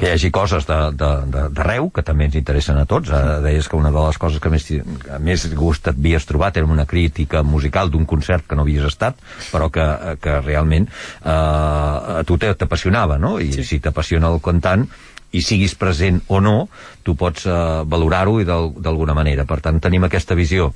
Que 0.00 0.08
hi 0.08 0.14
hagi 0.16 0.30
coses 0.32 0.64
d'arreu 0.64 1.90
que 1.92 2.04
també 2.06 2.24
ens 2.30 2.38
interessen 2.40 2.78
a 2.80 2.86
tots. 2.88 3.10
Eh, 3.12 3.40
deies 3.44 3.68
que 3.68 3.76
una 3.76 3.92
de 3.92 4.04
les 4.06 4.18
coses 4.20 4.40
que 4.40 4.52
més, 4.52 4.64
que 4.64 5.18
més 5.20 5.44
gust 5.52 5.90
et 5.92 5.98
havies 5.98 6.24
trobat 6.28 6.56
era 6.56 6.68
una 6.68 6.86
crítica 6.88 7.42
musical 7.44 7.92
d'un 7.92 8.06
concert 8.08 8.46
que 8.48 8.56
no 8.56 8.64
havies 8.64 8.86
estat, 8.88 9.20
però 9.52 9.68
que, 9.72 9.84
que 10.24 10.40
realment 10.40 10.88
eh, 10.88 11.28
a 11.28 12.22
tu 12.24 12.40
t'apassionava, 12.40 13.20
no? 13.20 13.36
I 13.40 13.52
Sí. 13.60 13.64
si 13.66 13.80
t'apassiona 13.84 14.30
el 14.32 14.40
cantant, 14.40 14.86
i 15.32 15.42
siguis 15.46 15.76
present 15.78 16.20
o 16.26 16.40
no, 16.42 16.68
tu 17.06 17.14
pots 17.14 17.44
eh, 17.46 17.54
valorar-ho 17.86 18.40
i 18.42 18.46
d'al- 18.48 18.72
d'alguna 18.82 19.14
manera. 19.14 19.44
Per 19.46 19.60
tant, 19.62 19.78
tenim 19.80 20.02
aquesta 20.08 20.34
visió, 20.34 20.72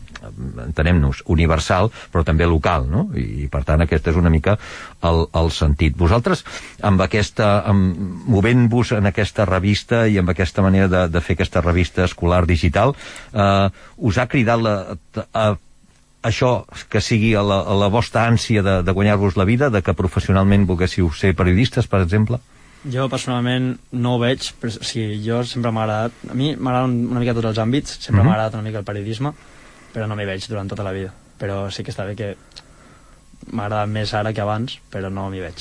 entenem-nos, 0.65 1.25
universal, 1.27 1.91
però 2.13 2.23
també 2.25 2.47
local, 2.47 2.87
no? 2.91 3.09
I, 3.19 3.49
per 3.51 3.65
tant, 3.67 3.83
aquest 3.83 4.13
és 4.13 4.21
una 4.21 4.31
mica 4.31 4.55
el, 5.03 5.25
el 5.35 5.51
sentit. 5.51 5.97
Vosaltres, 5.99 6.45
amb 6.87 7.03
aquesta, 7.03 7.51
movent-vos 7.75 8.95
en 8.95 9.11
aquesta 9.11 9.45
revista 9.49 10.05
i 10.09 10.19
amb 10.23 10.31
aquesta 10.31 10.63
manera 10.63 10.89
de, 10.89 11.05
de 11.11 11.21
fer 11.25 11.35
aquesta 11.39 11.61
revista 11.65 12.07
escolar 12.07 12.45
digital, 12.47 12.95
eh, 13.35 13.69
us 13.99 14.19
ha 14.19 14.29
cridat 14.31 14.63
la, 14.63 14.77
a, 15.35 15.51
això 16.25 16.55
que 16.89 17.03
sigui 17.05 17.35
a 17.37 17.43
la, 17.45 17.61
a 17.67 17.75
la 17.77 17.91
vostra 17.93 18.25
ànsia 18.31 18.63
de, 18.65 18.79
de 18.87 18.93
guanyar-vos 18.97 19.37
la 19.37 19.45
vida, 19.45 19.69
de 19.71 19.83
que 19.83 19.99
professionalment 19.99 20.65
volguéssiu 20.71 21.11
ser 21.13 21.35
periodistes, 21.37 21.91
per 21.91 22.01
exemple? 22.07 22.39
Jo 22.93 23.09
personalment 23.09 23.79
no 23.93 24.17
ho 24.17 24.19
veig, 24.21 24.51
però 24.61 24.73
o 24.77 24.85
sigui, 24.85 25.21
jo 25.25 25.43
sempre 25.49 25.71
m'ha 25.73 25.85
agradat, 25.87 26.13
a 26.31 26.35
mi 26.37 26.51
m'agraden 26.57 26.99
una 27.11 27.21
mica 27.23 27.33
tots 27.35 27.47
els 27.53 27.59
àmbits, 27.63 27.97
sempre 27.99 28.21
Mhm. 28.21 28.27
m'ha 28.29 28.35
agradat 28.35 28.55
una 28.55 28.63
mica 28.63 28.79
el 28.79 28.85
periodisme, 28.85 29.33
però 29.95 30.07
no 30.07 30.17
m'hi 30.17 30.27
veig 30.27 30.47
durant 30.49 30.69
tota 30.69 30.83
la 30.85 30.93
vida. 30.93 31.13
Però 31.41 31.71
sí 31.71 31.83
que 31.83 31.91
està 31.93 32.05
bé 32.07 32.15
que 32.15 32.37
m'agrada 33.53 33.87
més 33.87 34.13
ara 34.15 34.33
que 34.33 34.41
abans, 34.41 34.79
però 34.91 35.11
no 35.11 35.29
m'hi 35.31 35.41
veig. 35.41 35.55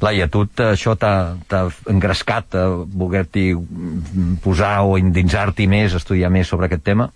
Laia, 0.00 0.28
tu 0.28 0.44
això 0.44 0.96
t'ha 0.96 1.68
engrescat 1.88 2.54
a 2.54 2.66
voler-t'hi 2.68 3.54
mm, 3.54 4.36
posar 4.44 4.82
o 4.84 4.96
endinsar-t'hi 4.98 5.66
més, 5.66 5.94
estudiar 5.94 6.30
més 6.30 6.48
sobre 6.48 6.66
aquest 6.66 6.82
tema? 6.84 7.10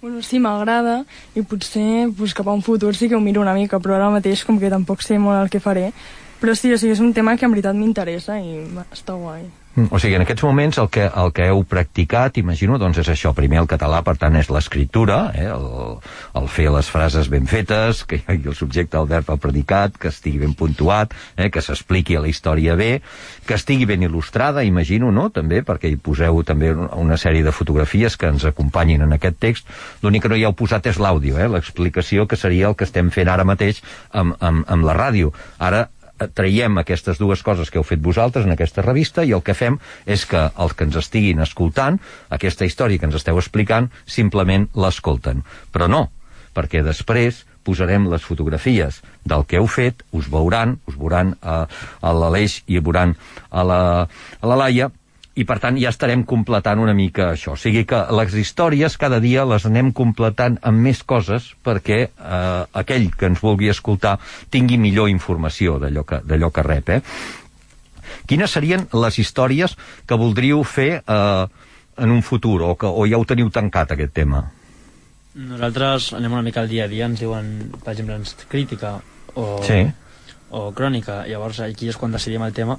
Bueno, 0.00 0.22
sí, 0.22 0.38
m'agrada 0.40 1.04
i 1.36 1.42
potser 1.42 2.08
pues, 2.16 2.32
cap 2.32 2.48
a 2.48 2.52
un 2.52 2.62
futur 2.62 2.94
sí 2.96 3.08
que 3.08 3.16
ho 3.16 3.20
miro 3.20 3.42
una 3.42 3.52
mica, 3.52 3.78
però 3.80 3.96
ara 3.98 4.08
mateix 4.10 4.44
com 4.44 4.58
que 4.58 4.70
tampoc 4.72 5.02
sé 5.04 5.18
molt 5.18 5.42
el 5.42 5.50
que 5.50 5.60
faré, 5.60 5.92
Però 6.40 6.56
sí, 6.56 6.72
o 6.72 6.78
sigui, 6.80 6.94
és 6.96 7.04
un 7.04 7.12
tema 7.16 7.36
que 7.36 7.44
en 7.44 7.52
veritat 7.52 7.76
m'interessa 7.76 8.40
i 8.40 8.62
està 8.88 9.16
guai. 9.18 9.44
Mm, 9.76 9.86
O 9.94 9.98
sigui, 10.02 10.16
en 10.18 10.24
aquests 10.24 10.42
moments 10.42 10.78
el 10.82 10.88
que, 10.90 11.04
el 11.06 11.28
que 11.30 11.44
heu 11.46 11.60
practicat, 11.68 12.38
imagino, 12.40 12.78
doncs 12.78 12.98
és 12.98 13.10
això. 13.12 13.30
Primer 13.36 13.60
el 13.60 13.68
català, 13.70 14.00
per 14.02 14.16
tant, 14.18 14.34
és 14.40 14.48
l'escriptura, 14.50 15.18
eh? 15.36 15.46
el, 15.46 16.00
el 16.40 16.48
fer 16.50 16.66
les 16.74 16.88
frases 16.90 17.28
ben 17.30 17.46
fetes, 17.46 18.02
que 18.02 18.18
hi 18.18 18.24
hagi 18.26 18.50
el 18.50 18.56
subjecte, 18.58 18.98
el 18.98 19.06
verb, 19.06 19.30
el 19.30 19.38
predicat, 19.38 19.94
que 20.00 20.10
estigui 20.10 20.40
ben 20.42 20.56
puntuat, 20.58 21.14
eh? 21.36 21.50
que 21.54 21.62
s'expliqui 21.62 22.18
la 22.18 22.26
història 22.32 22.74
bé, 22.74 22.90
que 23.46 23.54
estigui 23.54 23.86
ben 23.86 24.02
il·lustrada, 24.08 24.66
imagino, 24.66 25.12
no?, 25.14 25.28
també, 25.30 25.62
perquè 25.62 25.92
hi 25.92 26.00
poseu 26.02 26.42
també 26.42 26.72
una 26.74 27.20
sèrie 27.20 27.46
de 27.46 27.54
fotografies 27.54 28.18
que 28.18 28.32
ens 28.32 28.48
acompanyin 28.50 29.06
en 29.06 29.14
aquest 29.14 29.38
text. 29.38 29.70
L'únic 30.02 30.26
que 30.26 30.32
no 30.34 30.40
hi 30.40 30.48
heu 30.48 30.56
posat 30.58 30.90
és 30.90 30.98
l'àudio, 30.98 31.38
eh? 31.38 31.46
l'explicació 31.46 32.26
que 32.26 32.40
seria 32.40 32.72
el 32.72 32.74
que 32.74 32.88
estem 32.90 33.14
fent 33.14 33.30
ara 33.30 33.46
mateix 33.46 33.84
amb, 34.10 34.34
amb, 34.40 34.66
amb 34.66 34.90
la 34.90 34.98
ràdio. 34.98 35.30
Ara 35.62 35.86
traiem 36.34 36.78
aquestes 36.80 37.18
dues 37.20 37.42
coses 37.46 37.70
que 37.70 37.80
heu 37.80 37.86
fet 37.86 38.02
vosaltres 38.02 38.46
en 38.46 38.54
aquesta 38.54 38.84
revista 38.84 39.24
i 39.24 39.34
el 39.36 39.44
que 39.46 39.56
fem 39.56 39.78
és 40.06 40.26
que 40.28 40.46
els 40.56 40.74
que 40.76 40.88
ens 40.88 40.98
estiguin 41.00 41.40
escoltant 41.40 42.00
aquesta 42.30 42.68
història 42.68 42.98
que 42.98 43.08
ens 43.08 43.20
esteu 43.20 43.38
explicant 43.40 43.90
simplement 44.06 44.68
l'escolten. 44.74 45.44
Però 45.72 45.88
no, 45.88 46.08
perquè 46.54 46.84
després 46.84 47.44
posarem 47.64 48.08
les 48.10 48.24
fotografies 48.24 49.00
del 49.28 49.44
que 49.46 49.60
heu 49.60 49.68
fet, 49.68 50.04
us 50.16 50.30
veuran, 50.32 50.78
us 50.88 50.96
veuran 50.96 51.34
a, 51.42 51.64
a 52.00 52.12
l'Aleix 52.16 52.62
i 52.66 52.80
veuran 52.80 53.14
a 53.50 53.64
la, 53.66 53.80
a 54.40 54.50
la 54.50 54.58
Laia, 54.64 54.90
i 55.40 55.46
per 55.48 55.56
tant 55.62 55.78
ja 55.80 55.88
estarem 55.92 56.22
completant 56.28 56.82
una 56.82 56.92
mica 56.96 57.30
això. 57.32 57.54
O 57.56 57.60
sigui 57.60 57.86
que 57.88 58.00
les 58.18 58.34
històries 58.36 58.96
cada 59.00 59.20
dia 59.24 59.46
les 59.48 59.64
anem 59.68 59.92
completant 59.96 60.58
amb 60.66 60.84
més 60.84 61.02
coses 61.02 61.52
perquè 61.64 62.00
eh, 62.10 62.62
aquell 62.82 63.08
que 63.16 63.30
ens 63.30 63.40
vulgui 63.40 63.70
escoltar 63.72 64.18
tingui 64.52 64.78
millor 64.80 65.08
informació 65.08 65.78
d'allò 65.80 66.04
que, 66.04 66.20
que 66.26 66.66
rep. 66.66 66.92
Eh? 66.98 67.00
Quines 68.28 68.52
serien 68.52 68.86
les 68.92 69.18
històries 69.22 69.76
que 70.06 70.18
voldríeu 70.20 70.62
fer 70.64 70.90
eh, 71.00 71.46
en 72.00 72.10
un 72.10 72.22
futur 72.22 72.60
o, 72.66 72.74
que, 72.76 72.86
o 72.86 73.06
ja 73.08 73.18
ho 73.20 73.26
teniu 73.28 73.50
tancat 73.54 73.96
aquest 73.96 74.12
tema? 74.16 74.44
Nosaltres 75.40 76.12
anem 76.18 76.32
una 76.36 76.44
mica 76.44 76.60
al 76.64 76.68
dia 76.68 76.84
a 76.84 76.90
dia, 76.90 77.06
ens 77.06 77.20
diuen, 77.22 77.70
per 77.80 77.94
exemple, 77.94 78.18
ens 78.18 78.34
crítica 78.50 78.96
o, 79.34 79.60
Sí. 79.64 79.84
o 80.50 80.70
crònica, 80.74 81.22
llavors 81.30 81.60
aquí 81.64 81.88
és 81.88 81.96
quan 81.96 82.12
decidim 82.12 82.42
el 82.42 82.52
tema, 82.52 82.76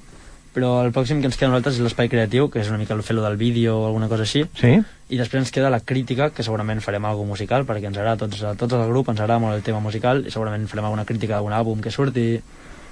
però 0.54 0.82
el 0.86 0.92
pròxim 0.92 1.22
que 1.22 1.30
ens 1.30 1.38
queda 1.40 1.50
a 1.50 1.54
nosaltres 1.54 1.78
és 1.80 1.86
l'espai 1.86 2.10
creatiu, 2.12 2.50
que 2.52 2.60
és 2.60 2.70
una 2.70 2.80
mica 2.82 2.94
el 2.94 3.04
fer-lo 3.08 3.24
del 3.24 3.38
vídeo 3.40 3.78
o 3.80 3.86
alguna 3.88 4.10
cosa 4.12 4.24
així, 4.28 4.46
Sí? 4.60 4.74
i 5.10 5.18
després 5.18 5.42
ens 5.42 5.52
queda 5.52 5.70
la 5.70 5.80
crítica, 5.80 6.30
que 6.32 6.44
segurament 6.44 6.82
farem 6.82 7.06
alguna 7.06 7.30
musical, 7.30 7.66
perquè 7.66 7.88
ens 7.88 7.98
agrada 7.98 8.20
a 8.20 8.28
tots, 8.28 8.44
a 8.44 8.56
tots 8.56 8.74
el 8.74 8.88
grup, 8.90 9.10
ens 9.10 9.20
agrada 9.20 9.40
molt 9.40 9.56
el 9.56 9.64
tema 9.64 9.80
musical, 9.80 10.26
i 10.28 10.32
segurament 10.32 10.68
farem 10.68 10.86
alguna 10.86 11.06
crítica 11.06 11.36
d'algun 11.36 11.54
àlbum 11.56 11.82
que 11.82 11.92
surti, 11.92 12.42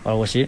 o 0.03 0.09
alguna 0.09 0.27
així, 0.27 0.47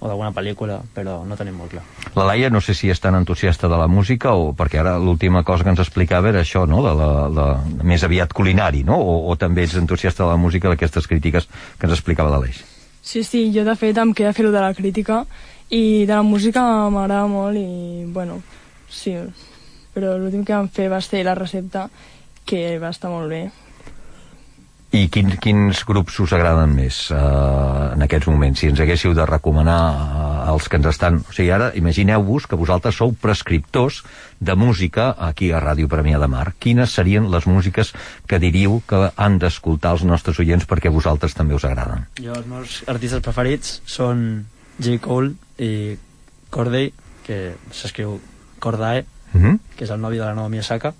o 0.00 0.08
d'alguna 0.08 0.32
pel·lícula, 0.32 0.78
però 0.94 1.18
no 1.28 1.36
tenim 1.36 1.58
molt 1.60 1.74
clar. 1.74 1.82
La 2.16 2.24
Laia 2.24 2.48
no 2.48 2.62
sé 2.64 2.72
si 2.74 2.88
és 2.88 3.00
tan 3.00 3.14
entusiasta 3.18 3.68
de 3.68 3.76
la 3.76 3.86
música 3.86 4.32
o 4.32 4.54
perquè 4.56 4.80
ara 4.80 4.96
l'última 4.98 5.42
cosa 5.44 5.64
que 5.64 5.74
ens 5.74 5.82
explicava 5.84 6.30
era 6.30 6.40
això, 6.40 6.66
no? 6.66 6.80
de 6.86 6.94
la, 6.96 7.28
la, 7.28 7.46
més 7.84 8.04
aviat 8.04 8.32
culinari, 8.32 8.82
no? 8.84 8.96
O, 8.96 9.28
o 9.28 9.36
també 9.36 9.66
ets 9.68 9.76
entusiasta 9.76 10.24
de 10.24 10.30
la 10.30 10.40
música 10.40 10.72
d'aquestes 10.72 11.06
crítiques 11.06 11.48
que 11.78 11.86
ens 11.86 11.92
explicava 11.98 12.32
l'Aleix. 12.32 12.64
Sí, 13.02 13.22
sí, 13.24 13.50
jo 13.52 13.64
de 13.64 13.76
fet 13.76 13.98
em 14.00 14.14
queda 14.16 14.32
fer-ho 14.32 14.52
de 14.52 14.60
la 14.60 14.72
crítica 14.74 15.26
i 15.70 16.04
de 16.06 16.14
la 16.14 16.26
música 16.26 16.62
m'agrada 16.90 17.26
molt 17.30 17.58
i, 17.58 18.04
bueno, 18.10 18.40
sí, 18.90 19.14
però 19.94 20.16
l'últim 20.18 20.44
que 20.44 20.54
vam 20.56 20.68
fer 20.68 20.90
va 20.90 21.00
ser 21.04 21.24
la 21.26 21.38
recepta, 21.38 21.88
que 22.44 22.78
va 22.82 22.90
estar 22.90 23.10
molt 23.12 23.30
bé. 23.30 23.44
I 24.90 25.04
quins, 25.06 25.36
quins 25.38 25.84
grups 25.86 26.16
us 26.18 26.32
agraden 26.34 26.72
més 26.74 26.96
uh, 27.14 27.92
en 27.94 28.02
aquests 28.02 28.26
moments? 28.26 28.58
Si 28.58 28.66
ens 28.66 28.80
haguéssiu 28.82 29.12
de 29.14 29.22
recomanar 29.28 29.78
uh, 29.94 30.50
als 30.50 30.66
que 30.66 30.80
ens 30.80 30.88
estan... 30.90 31.20
O 31.22 31.34
sigui, 31.36 31.52
ara 31.54 31.68
imagineu-vos 31.78 32.48
que 32.50 32.58
vosaltres 32.58 32.98
sou 32.98 33.14
prescriptors 33.14 34.00
de 34.42 34.56
música 34.58 35.12
aquí 35.14 35.52
a 35.54 35.62
Ràdio 35.62 35.86
Premià 35.86 36.18
de 36.18 36.26
Mar. 36.26 36.48
Quines 36.58 36.90
serien 36.98 37.30
les 37.30 37.46
músiques 37.46 37.94
que 38.26 38.42
diríeu 38.42 38.80
que 38.90 39.12
han 39.14 39.38
d'escoltar 39.38 39.94
els 39.94 40.02
nostres 40.02 40.42
oients 40.42 40.66
perquè 40.66 40.90
vosaltres 40.90 41.38
també 41.38 41.54
us 41.54 41.68
agraden? 41.70 42.08
Jo, 42.18 42.34
els 42.34 42.50
meus 42.50 42.80
artistes 42.90 43.22
preferits 43.22 43.78
són 43.86 44.42
J. 44.80 44.98
Cole 45.00 45.34
i 45.58 45.96
Corday, 46.50 46.92
que 47.26 47.54
s'escriu 47.72 48.18
Cordae, 48.58 49.04
Uh 49.32 49.40
-huh. 49.40 49.58
que 49.76 49.84
és 49.84 49.90
el 49.90 50.00
nòvio 50.00 50.22
de 50.22 50.26
la 50.26 50.34
Naomi 50.34 50.58
Osaka, 50.58 50.92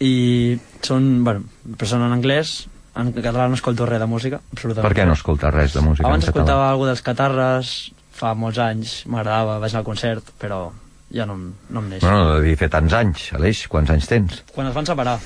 i 0.00 0.58
són, 0.82 1.22
bueno, 1.24 1.44
però 1.76 1.86
són 1.86 2.02
en 2.02 2.12
anglès, 2.12 2.66
en 2.96 3.12
català 3.14 3.48
no 3.48 3.54
escolto 3.54 3.86
res 3.86 4.00
de 4.00 4.06
música, 4.06 4.40
absolutament. 4.52 4.88
Per 4.88 4.96
què 4.96 5.06
no 5.06 5.12
escoltar 5.12 5.52
res 5.54 5.74
de 5.76 5.80
música 5.80 6.08
Abans 6.08 6.24
en 6.24 6.30
català? 6.32 6.42
escoltava 6.42 6.70
alguna 6.70 6.90
dels 6.90 7.02
Catarres, 7.02 7.92
fa 8.10 8.34
molts 8.34 8.58
anys, 8.58 9.04
m'agradava, 9.06 9.58
vaig 9.58 9.70
anar 9.70 9.80
al 9.80 9.84
concert, 9.84 10.32
però 10.40 10.70
ja 11.12 11.26
no, 11.26 11.36
no 11.68 11.80
em 11.80 11.88
neix. 11.88 12.02
Bueno, 12.02 12.34
devia 12.34 12.56
fer 12.56 12.68
tants 12.70 12.92
anys, 12.92 13.32
Aleix, 13.34 13.66
quants 13.68 13.90
anys 13.90 14.06
tens? 14.08 14.42
Quan 14.54 14.66
es 14.66 14.74
van 14.74 14.86
separar, 14.86 15.18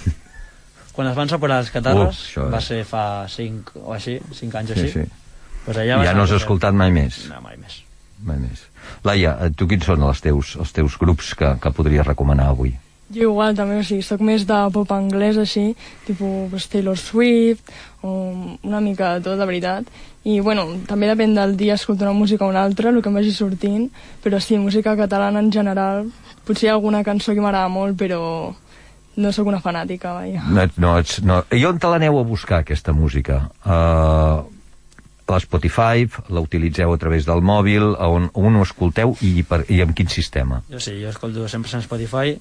quan 0.92 1.08
es 1.08 1.16
van 1.16 1.28
separar 1.28 1.58
els 1.61 1.70
Catarres, 1.70 2.08
Uf, 2.20 2.28
això 2.37 2.50
va 2.50 2.58
és- 2.58 2.64
ser 2.64 2.84
fa 2.84 3.26
5 3.28 3.73
o 3.84 3.92
així, 3.94 4.20
5 4.32 4.58
anys 4.58 4.70
o 4.70 4.75
Sí, 4.75 4.80
així, 4.80 4.92
sí. 4.92 5.08
Pues 5.64 5.80
allà 5.80 6.02
Ja 6.04 6.14
no 6.16 6.25
has 6.26 6.37
escoltat 6.37 6.76
mai 6.76 6.92
més? 6.92 7.25
No, 7.30 7.40
mai 7.44 7.56
més. 7.61 7.80
Mai 8.25 8.38
més. 8.40 8.64
Laia, 9.04 9.37
eh, 9.44 9.52
tu 9.56 9.68
quins 9.68 9.85
són 9.85 10.02
els 10.04 10.21
teus, 10.25 10.54
els 10.61 10.73
teus 10.76 10.97
grups 11.00 11.35
que, 11.38 11.54
que 11.61 11.73
podries 11.76 12.06
recomanar 12.06 12.50
avui? 12.52 12.75
Jo 13.14 13.28
igual 13.28 13.54
també, 13.56 13.76
o 13.78 13.85
sigui, 13.85 14.02
soc 14.02 14.23
més 14.25 14.47
de 14.49 14.59
pop 14.73 14.90
anglès 14.97 15.37
així, 15.40 15.75
tipus 16.06 16.49
pues, 16.50 16.66
Taylor 16.73 16.97
Swift, 16.99 17.68
o 18.02 18.14
una 18.64 18.80
mica 18.80 19.14
de 19.16 19.25
tot, 19.26 19.38
de 19.38 19.47
veritat. 19.49 19.88
I, 20.25 20.38
bueno, 20.40 20.64
també 20.88 21.11
depèn 21.11 21.37
del 21.37 21.52
dia 21.61 21.76
escolto 21.76 22.06
una 22.06 22.16
música 22.16 22.47
o 22.47 22.49
una 22.49 22.64
altra, 22.64 22.88
el 22.90 23.02
que 23.04 23.12
em 23.12 23.21
vagi 23.21 23.33
sortint, 23.37 23.90
però 24.25 24.40
sí, 24.40 24.56
música 24.59 24.97
catalana 24.97 25.42
en 25.44 25.52
general, 25.52 26.09
potser 26.49 26.71
hi 26.71 26.73
ha 26.73 26.78
alguna 26.78 27.04
cançó 27.04 27.37
que 27.37 27.44
m'agrada 27.44 27.68
molt, 27.68 27.99
però 28.00 28.23
no 29.16 29.33
sóc 29.33 29.52
una 29.52 29.61
fanàtica, 29.62 30.16
vaja. 30.16 30.49
No, 30.49 30.64
no, 30.80 30.97
ets, 30.99 31.21
no. 31.23 31.42
I 31.52 31.68
on 31.68 31.78
te 31.78 31.92
l'aneu 31.92 32.18
a 32.18 32.25
buscar, 32.26 32.64
aquesta 32.64 32.97
música? 32.97 33.44
Uh, 33.62 34.49
a 35.26 35.40
Spotify, 35.40 36.04
la 36.28 36.43
utilitzeu 36.45 36.93
a 36.93 36.99
través 37.00 37.25
del 37.25 37.40
mòbil, 37.45 37.95
on, 37.97 38.28
on 38.37 38.59
ho 38.59 38.64
escolteu 38.64 39.14
i, 39.25 39.43
per, 39.49 39.62
i 39.73 39.81
amb 39.85 39.95
quin 39.97 40.11
sistema? 40.12 40.61
Jo 40.71 40.81
sí, 40.83 40.99
jo 41.00 41.09
escolto 41.12 41.49
sempre 41.49 41.73
en 41.73 41.85
Spotify. 41.85 42.37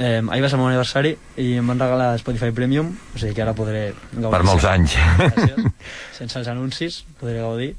Eh, 0.00 0.22
ahir 0.30 0.40
va 0.40 0.48
ser 0.48 0.56
el 0.56 0.62
meu 0.62 0.70
aniversari 0.70 1.10
i 1.42 1.50
em 1.60 1.66
van 1.66 1.80
regalar 1.82 2.14
Spotify 2.22 2.54
Premium, 2.56 2.94
o 3.14 3.18
sigui 3.20 3.34
que 3.36 3.42
ara 3.44 3.52
podré 3.58 3.90
gaudir. 4.14 4.32
Per 4.32 4.42
molts 4.46 4.64
anys. 4.70 4.96
Gràcies. 5.18 5.66
Sense 6.20 6.38
els 6.40 6.48
anuncis, 6.52 7.02
podré 7.20 7.42
gaudir. 7.42 7.74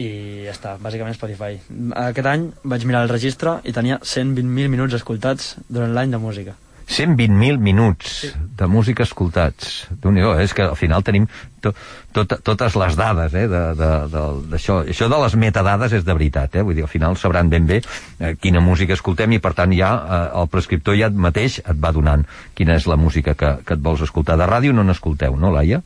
I 0.00 0.46
ja 0.46 0.54
està, 0.54 0.76
bàsicament 0.80 1.18
Spotify. 1.18 1.58
Aquest 2.06 2.30
any 2.30 2.46
vaig 2.62 2.86
mirar 2.88 3.02
el 3.04 3.12
registre 3.12 3.58
i 3.68 3.74
tenia 3.76 3.98
120.000 4.00 4.70
minuts 4.72 4.96
escoltats 4.96 5.56
durant 5.68 5.92
l'any 5.92 6.14
de 6.14 6.22
música. 6.22 6.54
120.000 6.90 7.58
minuts 7.62 8.06
Sí. 8.26 8.30
de 8.58 8.66
música 8.66 9.04
escoltats. 9.04 9.86
déu 10.02 10.10
nhi 10.10 10.24
és 10.42 10.52
que 10.52 10.62
al 10.66 10.74
final 10.76 11.04
tenim 11.06 11.28
to, 11.62 11.70
tot, 12.12 12.34
totes 12.42 12.74
les 12.74 12.96
dades 12.96 13.32
eh, 13.34 13.46
de- 13.46 13.74
de- 13.78 14.08
de- 14.10 14.48
d'això. 14.50 14.80
Això 14.84 15.08
de 15.08 15.20
les 15.22 15.36
metadades 15.36 15.92
és 15.92 16.04
de 16.04 16.12
veritat, 16.12 16.56
eh? 16.56 16.62
vull 16.62 16.74
dir, 16.74 16.82
al 16.82 16.88
final 16.90 17.16
sabran 17.16 17.48
ben 17.48 17.66
bé 17.66 17.80
eh, 18.18 18.34
quina 18.40 18.60
música 18.60 18.92
escoltem 18.94 19.32
i 19.32 19.38
per 19.38 19.54
tant 19.54 19.72
ja 19.72 19.92
eh, 20.34 20.40
el 20.42 20.48
prescriptor 20.48 20.96
ja 20.98 21.08
mateix 21.10 21.60
et 21.60 21.76
va 21.78 21.92
donant 21.92 22.26
quina 22.54 22.74
és 22.74 22.86
la 22.90 22.96
música 22.96 23.34
que, 23.34 23.58
que 23.64 23.74
et 23.74 23.80
vols 23.80 24.00
escoltar. 24.02 24.36
De 24.36 24.46
ràdio 24.50 24.72
no 24.74 24.82
n'escolteu, 24.82 25.36
no, 25.36 25.52
Laia? 25.52 25.82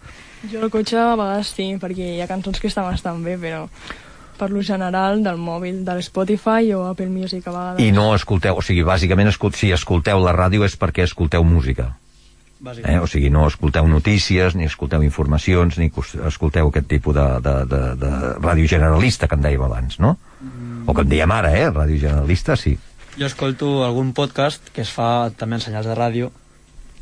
Jo 0.50 0.62
al 0.62 0.70
cotxe 0.70 0.96
a 0.98 1.14
vegades 1.16 1.52
sí, 1.52 1.76
perquè 1.80 2.16
hi 2.16 2.20
ha 2.20 2.26
cançons 2.28 2.58
que 2.60 2.68
estan 2.68 2.84
bastant 2.84 3.22
bé, 3.24 3.36
però 3.38 3.68
per 4.38 4.50
lo 4.50 4.62
general 4.62 5.22
del 5.24 5.40
mòbil, 5.40 5.82
de 5.86 5.98
l'Spotify 5.98 6.72
o 6.76 6.84
Apple 6.90 7.10
Music 7.10 7.46
a 7.48 7.52
vegades. 7.52 7.82
I 7.84 7.92
no 7.94 8.12
escolteu, 8.14 8.58
o 8.58 8.62
sigui, 8.64 8.84
bàsicament 8.86 9.30
escol 9.30 9.54
si 9.56 9.72
escolteu 9.74 10.22
la 10.22 10.34
ràdio 10.36 10.64
és 10.66 10.76
perquè 10.80 11.06
escolteu 11.06 11.44
música. 11.44 11.92
Eh? 12.64 12.96
O 13.02 13.06
sigui, 13.10 13.28
no 13.28 13.44
escolteu 13.46 13.86
notícies, 13.88 14.54
ni 14.56 14.64
escolteu 14.64 15.02
informacions, 15.04 15.76
ni 15.78 15.90
escolteu 16.26 16.70
aquest 16.70 16.88
tipus 16.88 17.16
de, 17.16 17.26
de, 17.44 17.54
de, 17.68 17.82
de 18.00 18.12
ràdio 18.40 18.70
generalista 18.70 19.28
que 19.28 19.36
en 19.36 19.44
dèiem 19.44 19.64
abans, 19.66 19.98
no? 20.00 20.16
O 20.86 20.94
que 20.94 21.04
en 21.04 21.10
dèiem 21.10 21.34
ara, 21.34 21.52
eh? 21.52 21.68
Ràdio 21.68 21.98
generalista, 22.06 22.56
sí. 22.56 22.78
Jo 23.18 23.28
escolto 23.28 23.84
algun 23.84 24.14
podcast 24.16 24.72
que 24.74 24.82
es 24.82 24.90
fa 24.90 25.30
també 25.36 25.60
en 25.60 25.66
senyals 25.66 25.86
de 25.86 25.98
ràdio, 25.98 26.32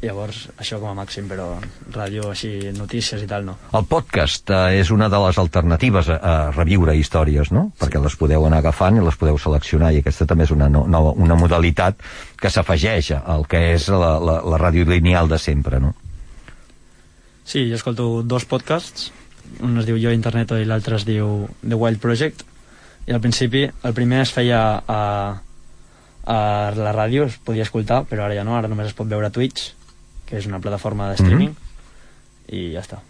llavors 0.02 0.49
això 0.59 0.80
com 0.82 0.90
a 0.90 0.97
màxim, 0.99 1.28
però 1.30 1.47
ràdio 1.94 2.28
així, 2.32 2.50
notícies 2.75 3.23
i 3.23 3.28
tal 3.30 3.47
no. 3.47 3.54
El 3.78 3.87
podcast 3.90 4.50
eh, 4.50 4.80
és 4.80 4.90
una 4.94 5.09
de 5.12 5.21
les 5.23 5.38
alternatives 5.38 6.11
a, 6.11 6.18
a 6.18 6.35
reviure 6.56 6.97
històries, 6.99 7.52
no? 7.54 7.68
Perquè 7.78 8.02
les 8.02 8.16
podeu 8.18 8.47
anar 8.49 8.59
agafant 8.62 8.99
i 8.99 9.04
les 9.04 9.18
podeu 9.18 9.38
seleccionar, 9.38 9.92
i 9.92 10.02
aquesta 10.02 10.26
també 10.26 10.49
és 10.49 10.54
una, 10.54 10.68
no, 10.73 10.85
una 11.12 11.38
modalitat 11.38 12.02
que 12.40 12.50
s'afegeix 12.50 13.12
al 13.21 13.47
que 13.47 13.62
és 13.76 13.88
la, 13.92 14.16
la, 14.18 14.40
la 14.42 14.61
ràdio 14.61 14.88
lineal 14.90 15.30
de 15.30 15.38
sempre, 15.38 15.80
no? 15.82 15.94
Sí, 17.44 17.68
jo 17.68 17.78
escolto 17.78 18.23
dos 18.23 18.47
podcasts, 18.47 19.11
un 19.62 19.78
es 19.78 19.87
diu 19.87 19.99
Jo 20.00 20.12
Internet 20.14 20.54
i 20.59 20.66
l'altre 20.66 20.97
es 20.99 21.06
diu 21.06 21.47
The 21.62 21.78
Wild 21.78 22.02
Project, 22.02 22.44
i 23.06 23.14
al 23.14 23.23
principi 23.23 23.64
el 23.66 23.94
primer 23.94 24.23
es 24.23 24.35
feia 24.35 24.61
a, 24.87 25.00
a 26.23 26.38
la 26.78 26.92
ràdio, 26.94 27.26
es 27.26 27.38
podia 27.42 27.66
escoltar, 27.66 28.04
però 28.11 28.26
ara 28.26 28.38
ja 28.38 28.47
no, 28.47 28.54
ara 28.59 28.71
només 28.71 28.92
es 28.92 28.99
pot 28.99 29.11
veure 29.11 29.30
a 29.30 29.35
Twitch, 29.35 29.73
que 30.32 30.40
és 30.40 30.48
una 30.48 30.64
plataforma 30.64 31.10
de 31.12 31.20
streaming, 31.20 31.52
i 32.48 32.70
ja 32.72 32.80
està. 32.80 33.02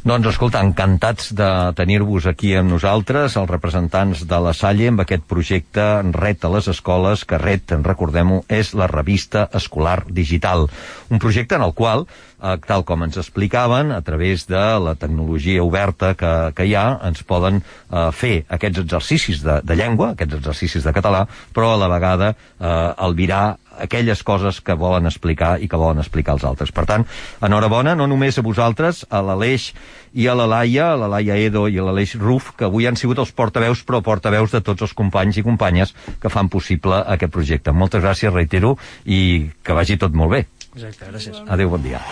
Doncs 0.00 0.30
escolta, 0.30 0.62
encantats 0.64 1.26
de 1.36 1.46
tenir-vos 1.76 2.24
aquí 2.24 2.54
amb 2.56 2.72
nosaltres, 2.72 3.34
els 3.36 3.50
representants 3.50 4.22
de 4.28 4.38
la 4.40 4.54
Salle, 4.56 4.86
amb 4.88 5.02
aquest 5.02 5.26
projecte 5.28 5.84
Ret 6.16 6.44
a 6.44 6.50
les 6.54 6.70
escoles, 6.72 7.26
que 7.28 7.36
Ret, 7.36 7.74
recordem-ho, 7.84 8.38
és 8.48 8.72
la 8.72 8.88
revista 8.88 9.42
escolar 9.52 9.98
digital. 10.08 10.64
Un 11.12 11.20
projecte 11.20 11.58
en 11.58 11.66
el 11.66 11.74
qual, 11.76 12.06
eh, 12.40 12.56
tal 12.64 12.86
com 12.88 13.04
ens 13.04 13.20
explicaven, 13.20 13.92
a 13.92 14.00
través 14.00 14.46
de 14.48 14.64
la 14.80 14.94
tecnologia 14.96 15.62
oberta 15.62 16.14
que, 16.14 16.32
que 16.56 16.64
hi 16.64 16.74
ha, 16.80 16.86
ens 17.04 17.20
poden 17.20 17.60
eh, 17.60 18.08
fer 18.16 18.46
aquests 18.48 18.86
exercicis 18.86 19.44
de, 19.44 19.60
de 19.60 19.76
llengua, 19.76 20.14
aquests 20.14 20.40
exercicis 20.40 20.88
de 20.88 20.96
català, 20.96 21.26
però 21.52 21.74
a 21.74 21.80
la 21.84 21.92
vegada 21.92 22.32
eh, 22.32 22.72
albirar 22.96 23.58
aquelles 23.80 24.22
coses 24.26 24.60
que 24.64 24.76
volen 24.78 25.08
explicar 25.10 25.56
i 25.60 25.68
que 25.68 25.80
volen 25.80 26.02
explicar 26.02 26.36
als 26.36 26.44
altres. 26.48 26.72
Per 26.74 26.86
tant, 26.88 27.06
enhorabona, 27.42 27.96
no 27.98 28.06
només 28.10 28.38
a 28.38 28.44
vosaltres, 28.46 29.04
a 29.10 29.22
l'Aleix 29.24 29.70
i 30.14 30.26
a 30.28 30.34
la 30.34 30.46
Laia, 30.50 30.92
a 30.92 30.98
la 31.00 31.10
Laia 31.10 31.38
Edo 31.38 31.66
i 31.68 31.78
a 31.78 31.86
l'Aleix 31.86 32.16
Ruf, 32.20 32.52
que 32.58 32.68
avui 32.68 32.88
han 32.88 32.98
sigut 33.00 33.20
els 33.22 33.32
portaveus, 33.32 33.84
però 33.86 34.02
portaveus 34.04 34.54
de 34.54 34.62
tots 34.64 34.86
els 34.86 34.96
companys 34.96 35.40
i 35.40 35.46
companyes 35.46 35.94
que 36.20 36.32
fan 36.32 36.50
possible 36.52 37.02
aquest 37.06 37.32
projecte. 37.34 37.72
Moltes 37.72 38.04
gràcies, 38.04 38.34
reitero, 38.34 38.76
i 39.06 39.50
que 39.62 39.76
vagi 39.76 39.98
tot 40.00 40.14
molt 40.14 40.36
bé. 40.36 40.44
Exacte, 40.74 41.06
gràcies. 41.10 41.42
Adéu, 41.48 41.70
bon 41.72 41.82
dia. 41.82 42.02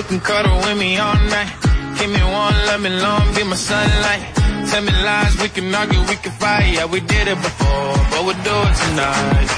You 0.00 0.06
can 0.08 0.20
cuddle 0.20 0.56
with 0.64 0.78
me 0.78 0.96
all 0.96 1.20
night. 1.28 1.52
Give 1.98 2.08
me 2.08 2.22
one, 2.24 2.56
let 2.68 2.80
me 2.80 2.88
long, 3.04 3.26
be 3.34 3.44
my 3.44 3.56
sunlight. 3.56 4.22
Tell 4.70 4.82
me 4.82 4.92
lies, 5.04 5.34
we 5.42 5.48
can 5.48 5.74
argue, 5.74 6.00
we 6.08 6.16
can 6.24 6.32
fight. 6.40 6.72
Yeah, 6.72 6.86
we 6.86 7.00
did 7.00 7.28
it 7.28 7.36
before, 7.36 7.92
but 8.10 8.20
we'll 8.24 8.42
do 8.50 8.56
it 8.68 8.76
tonight. 8.84 9.48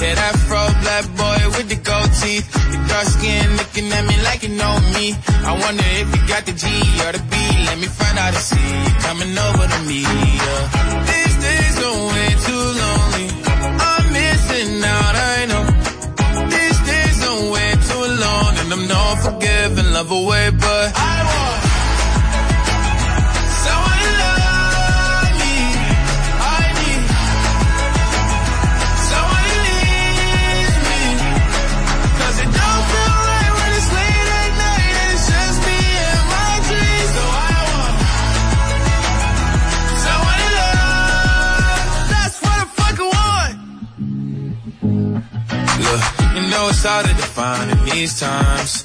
Yeah, 0.00 0.14
that 0.20 0.34
fro 0.48 0.62
black 0.80 1.04
boy 1.20 1.40
with 1.56 1.68
the 1.68 1.78
gold 1.88 2.10
teeth. 2.20 2.48
Your 2.72 2.82
dark 2.88 3.08
skin 3.12 3.44
looking 3.60 3.92
at 3.92 4.04
me 4.08 4.16
like 4.24 4.40
you 4.42 4.52
know 4.56 4.74
me. 4.96 5.12
I 5.44 5.52
wonder 5.60 5.88
if 6.00 6.08
you 6.16 6.22
got 6.32 6.42
the 6.48 6.54
G 6.56 6.64
or 7.04 7.12
the 7.12 7.22
B. 7.28 7.36
Let 7.68 7.78
me 7.78 7.88
find 8.00 8.16
out 8.16 8.32
and 8.32 8.44
see 8.50 8.56
you 8.56 8.92
coming 9.04 9.36
over 9.36 9.64
to 9.68 9.80
me. 9.84 10.00
Yeah. 10.00 10.62
These 11.12 11.36
days 11.44 11.76
are 11.84 11.98
way 12.08 12.28
too 12.48 12.64
lonely. 12.80 13.39
Love 20.10 20.22
away, 20.24 20.50
but 20.50 20.92
I 20.96 21.22
want 21.30 21.62
someone 23.62 23.98
to 24.04 24.12
love 24.22 25.32
me. 25.40 25.56
I 26.40 26.62
need 26.78 27.02
someone 29.08 29.44
to 29.50 29.56
leave 29.66 30.76
me. 30.90 31.02
'Cause 32.18 32.36
it 32.44 32.50
don't 32.58 32.84
feel 32.90 33.14
right 33.30 33.52
when 33.58 33.70
it's 33.78 33.90
late 33.98 34.28
at 34.40 34.52
night 34.64 34.94
and 35.00 35.10
it's 35.14 35.26
just 35.32 35.58
me 35.66 35.78
and 36.08 36.24
my 36.34 36.52
dreams. 36.68 37.10
So 37.16 37.24
I 37.46 37.58
want 37.72 37.94
someone 40.04 40.38
to 40.44 40.50
love. 40.58 41.84
That's 42.12 42.36
what 42.42 42.56
I 42.62 42.66
fucking 42.78 43.10
want. 43.16 43.54
Look, 45.84 46.02
you 46.34 46.42
know 46.50 46.64
it's 46.68 46.84
hard 46.84 47.04
to 47.06 47.14
define 47.14 47.68
in 47.70 47.80
these 47.84 48.18
times, 48.18 48.84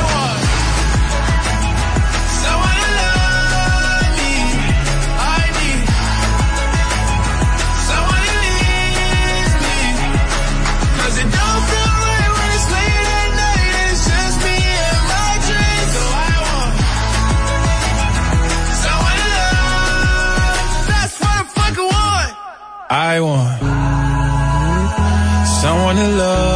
I 22.93 23.21
want 23.21 23.57
someone 25.61 25.95
to 25.95 26.07
love 26.09 26.50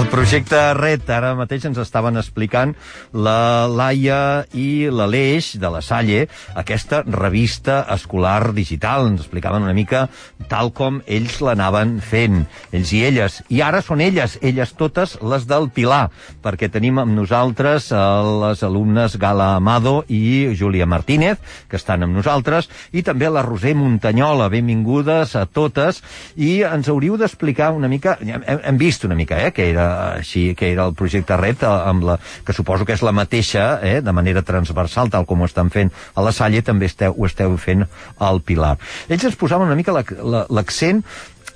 El 0.00 0.06
projecte 0.08 0.56
Red, 0.78 1.02
ara 1.12 1.34
mateix 1.36 1.66
ens 1.68 1.76
estaven 1.82 2.16
explicant 2.16 2.70
la 3.12 3.68
Laia 3.68 4.46
i 4.56 4.88
l'Aleix 4.88 5.50
de 5.60 5.68
la 5.68 5.82
Salle, 5.84 6.22
aquesta 6.56 7.02
revista 7.04 7.82
escolar 7.92 8.54
digital. 8.56 9.10
Ens 9.10 9.26
explicaven 9.26 9.66
una 9.66 9.74
mica 9.76 10.06
tal 10.48 10.72
com 10.72 11.02
ells 11.04 11.36
l'anaven 11.44 11.98
fent, 12.00 12.46
ells 12.72 12.94
i 12.96 13.02
elles. 13.10 13.36
I 13.52 13.60
ara 13.66 13.82
són 13.84 14.00
elles, 14.00 14.38
elles 14.40 14.72
totes 14.78 15.18
les 15.20 15.44
del 15.50 15.68
Pilar, 15.68 16.06
perquè 16.40 16.70
tenim 16.72 17.02
amb 17.04 17.12
nosaltres 17.18 17.90
eh, 17.92 18.00
les 18.46 18.64
alumnes 18.64 19.18
Gala 19.20 19.50
Amado 19.58 20.06
i 20.08 20.48
Júlia 20.56 20.88
Martínez, 20.88 21.44
que 21.68 21.76
estan 21.76 22.08
amb 22.08 22.16
nosaltres, 22.16 22.70
i 22.96 23.04
també 23.04 23.28
la 23.28 23.44
Roser 23.44 23.76
Muntanyola. 23.76 24.48
Benvingudes 24.48 25.36
a 25.36 25.44
totes. 25.44 26.00
I 26.40 26.62
ens 26.72 26.88
hauríeu 26.88 27.20
d'explicar 27.20 27.74
una 27.76 27.92
mica... 27.92 28.16
Hem, 28.24 28.48
hem 28.48 28.80
vist 28.80 29.04
una 29.04 29.20
mica, 29.20 29.44
eh, 29.44 29.52
que 29.52 29.68
era 29.68 29.89
així, 30.20 30.54
que 30.58 30.70
era 30.72 30.86
el 30.88 30.94
projecte 30.94 31.36
Red, 31.40 31.64
eh, 31.64 31.72
amb 31.90 32.06
la, 32.08 32.18
que 32.46 32.56
suposo 32.56 32.86
que 32.86 32.96
és 32.96 33.04
la 33.06 33.14
mateixa, 33.16 33.80
eh, 33.82 33.98
de 34.04 34.14
manera 34.16 34.42
transversal, 34.46 35.10
tal 35.10 35.26
com 35.26 35.42
ho 35.42 35.48
estan 35.48 35.70
fent 35.70 35.92
a 36.14 36.24
la 36.26 36.32
Salle, 36.36 36.62
també 36.66 36.90
esteu, 36.90 37.14
ho 37.16 37.26
esteu 37.26 37.56
fent 37.58 37.86
al 38.18 38.42
Pilar. 38.46 38.76
Ells 39.08 39.26
ens 39.30 39.38
posaven 39.40 39.68
una 39.68 39.78
mica 39.78 39.94
l'accent 39.94 41.02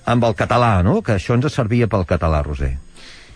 amb 0.04 0.24
el 0.24 0.34
català, 0.36 0.82
no?, 0.84 1.00
que 1.02 1.16
això 1.16 1.36
ens 1.36 1.48
servia 1.52 1.88
pel 1.88 2.04
català, 2.08 2.42
Roser. 2.44 2.74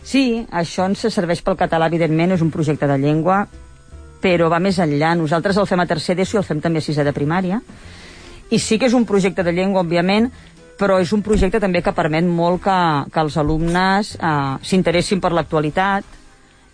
Sí, 0.09 0.47
això 0.53 0.87
ens 0.89 1.05
serveix 1.13 1.43
pel 1.45 1.57
català, 1.61 1.89
evidentment, 1.89 2.33
és 2.33 2.45
un 2.45 2.53
projecte 2.53 2.87
de 2.89 2.97
llengua, 3.01 3.43
però 4.23 4.49
va 4.49 4.61
més 4.63 4.79
enllà. 4.81 5.15
Nosaltres 5.19 5.59
el 5.61 5.69
fem 5.69 5.83
a 5.83 5.89
tercer 5.91 6.17
d'ESO 6.17 6.39
i 6.39 6.41
el 6.41 6.47
fem 6.47 6.63
també 6.65 6.81
a 6.81 6.87
sisè 6.87 7.05
de 7.05 7.15
primària. 7.17 7.61
I 8.49 8.59
sí 8.59 8.79
que 8.81 8.89
és 8.89 8.97
un 8.97 9.05
projecte 9.05 9.45
de 9.45 9.53
llengua, 9.53 9.83
òbviament, 9.85 10.31
però 10.79 11.01
és 11.03 11.13
un 11.13 11.25
projecte 11.27 11.61
també 11.61 11.83
que 11.83 11.95
permet 11.97 12.27
molt 12.27 12.63
que, 12.65 12.79
que 13.13 13.25
els 13.25 13.37
alumnes 13.41 14.15
eh, 14.17 14.37
s'interessin 14.63 15.21
per 15.21 15.35
l'actualitat 15.35 16.18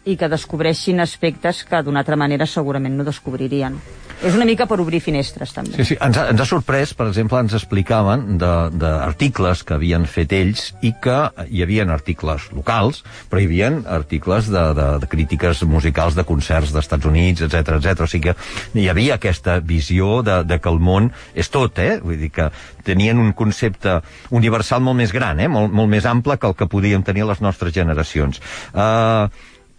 i 0.04 0.16
que 0.20 0.28
descobreixin 0.28 1.00
aspectes 1.00 1.64
que 1.68 1.82
d'una 1.82 2.04
altra 2.04 2.16
manera 2.20 2.46
segurament 2.46 2.96
no 2.96 3.06
descobririen. 3.06 3.78
És 4.24 4.32
una 4.32 4.46
mica 4.48 4.64
per 4.64 4.78
obrir 4.80 5.00
finestres, 5.04 5.52
també. 5.52 5.74
Sí, 5.76 5.84
sí. 5.90 5.96
Ens 6.00 6.16
ha, 6.16 6.28
ens 6.32 6.40
ha 6.40 6.46
sorprès, 6.48 6.94
per 6.96 7.08
exemple, 7.10 7.40
ens 7.44 7.52
explicaven 7.58 8.38
d'articles 8.38 9.64
que 9.66 9.76
havien 9.76 10.06
fet 10.08 10.32
ells 10.36 10.70
i 10.86 10.94
que 11.02 11.16
hi 11.50 11.64
havia 11.64 11.84
articles 11.92 12.46
locals, 12.56 13.02
però 13.28 13.42
hi 13.42 13.48
havia 13.50 13.70
articles 13.96 14.48
de, 14.52 14.64
de, 14.78 14.88
de 15.02 15.10
crítiques 15.12 15.64
musicals 15.68 16.16
de 16.16 16.24
concerts 16.24 16.72
d'Estats 16.72 17.10
Units, 17.10 17.44
etc 17.44 17.76
etc. 17.76 18.06
O 18.06 18.10
sigui 18.10 18.32
que 18.32 18.80
hi 18.80 18.88
havia 18.88 19.18
aquesta 19.18 19.58
visió 19.60 20.22
de, 20.24 20.40
de 20.48 20.60
que 20.60 20.72
el 20.72 20.80
món 20.80 21.10
és 21.34 21.50
tot, 21.52 21.80
eh? 21.82 21.98
Vull 22.00 22.22
dir 22.24 22.32
que 22.32 22.48
tenien 22.86 23.20
un 23.20 23.34
concepte 23.36 23.98
universal 24.32 24.80
molt 24.84 25.02
més 25.02 25.12
gran, 25.12 25.40
eh? 25.40 25.50
Molt, 25.52 25.74
molt 25.74 25.90
més 25.90 26.08
ample 26.08 26.38
que 26.40 26.48
el 26.48 26.56
que 26.56 26.70
podíem 26.70 27.04
tenir 27.04 27.28
les 27.28 27.44
nostres 27.44 27.76
generacions. 27.76 28.40
Uh, 28.72 29.28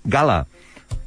Gala, 0.06 0.46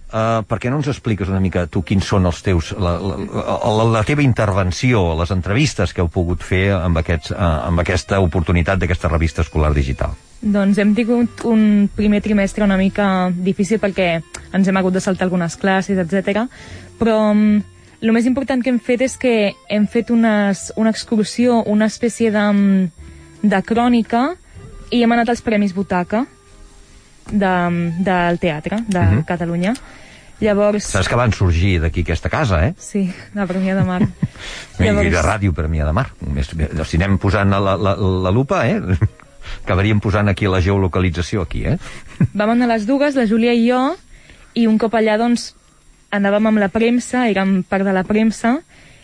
Uh, 0.09 0.41
per 0.49 0.57
què 0.57 0.71
no 0.73 0.79
ens 0.79 0.87
expliques 0.89 1.29
una 1.29 1.37
mica 1.37 1.67
tu 1.69 1.83
quins 1.85 2.07
són 2.09 2.25
els 2.25 2.39
teus 2.41 2.71
la, 2.81 2.95
la, 2.97 3.17
la, 3.29 3.85
la 3.93 4.01
teva 4.09 4.23
intervenció, 4.25 5.03
les 5.19 5.29
entrevistes 5.35 5.93
que 5.93 6.01
heu 6.01 6.09
pogut 6.09 6.41
fer 6.41 6.71
amb, 6.73 6.97
aquests, 6.97 7.35
uh, 7.35 7.67
amb 7.69 7.83
aquesta 7.83 8.17
oportunitat 8.25 8.81
d'aquesta 8.81 9.11
revista 9.13 9.45
escolar 9.45 9.75
digital? 9.77 10.15
Doncs 10.41 10.81
hem 10.81 10.95
tingut 10.97 11.45
un 11.45 11.91
primer 11.93 12.23
trimestre 12.25 12.65
una 12.65 12.79
mica 12.81 13.29
difícil 13.37 13.83
perquè 13.83 14.09
ens 14.57 14.73
hem 14.73 14.81
hagut 14.81 14.97
de 14.97 15.05
saltar 15.05 15.27
algunes 15.29 15.59
classes, 15.61 16.01
etc. 16.01 16.47
Però 16.97 17.19
um, 17.35 17.61
el 18.01 18.17
més 18.17 18.25
important 18.25 18.65
que 18.65 18.73
hem 18.73 18.81
fet 18.81 19.05
és 19.05 19.19
que 19.21 19.35
hem 19.69 19.85
fet 19.93 20.09
unes, 20.15 20.71
una 20.81 20.95
excursió, 20.97 21.61
una 21.69 21.93
espècie 21.93 22.33
de, 22.33 22.49
de 23.45 23.61
crònica 23.61 24.31
i 24.89 25.05
hem 25.05 25.13
anat 25.13 25.37
als 25.37 25.45
Premis 25.45 25.77
Butaca 25.77 26.25
de, 27.31 27.55
del 28.05 28.39
teatre 28.39 28.83
de 28.87 28.99
uh 28.99 29.03
Mhm. 29.03 29.19
-huh. 29.19 29.25
Catalunya 29.25 29.75
Llavors... 30.41 30.85
Saps 30.85 31.09
que 31.11 31.17
van 31.19 31.33
sorgir 31.35 31.81
d'aquí 31.83 32.05
aquesta 32.05 32.31
casa, 32.31 32.61
eh? 32.69 32.75
Sí, 32.79 33.11
de 33.35 33.47
Premià 33.51 33.75
de 33.75 33.83
Mar. 33.85 34.03
Llavors... 34.79 35.09
I 35.09 35.11
de 35.11 35.23
ràdio 35.23 35.53
Premià 35.53 35.85
de 35.89 35.93
Mar. 35.93 36.07
Més, 36.21 36.53
si 36.87 36.97
anem 37.01 37.19
posant 37.19 37.51
la, 37.51 37.75
la, 37.75 37.97
la 37.99 38.31
lupa, 38.31 38.61
eh? 38.69 38.79
Acabaríem 39.65 39.99
posant 40.01 40.29
aquí 40.31 40.47
la 40.47 40.61
geolocalització, 40.63 41.43
aquí, 41.43 41.65
eh? 41.67 41.79
Vam 42.35 42.51
anar 42.55 42.69
a 42.69 42.75
les 42.77 42.87
dues, 42.87 43.17
la 43.19 43.27
Júlia 43.27 43.53
i 43.57 43.67
jo, 43.67 43.97
i 44.55 44.69
un 44.71 44.79
cop 44.79 44.95
allà, 44.95 45.17
doncs, 45.19 45.55
anàvem 46.15 46.47
amb 46.53 46.63
la 46.63 46.69
premsa, 46.69 47.27
érem 47.29 47.65
part 47.67 47.85
de 47.85 47.93
la 47.93 48.05
premsa, 48.05 48.61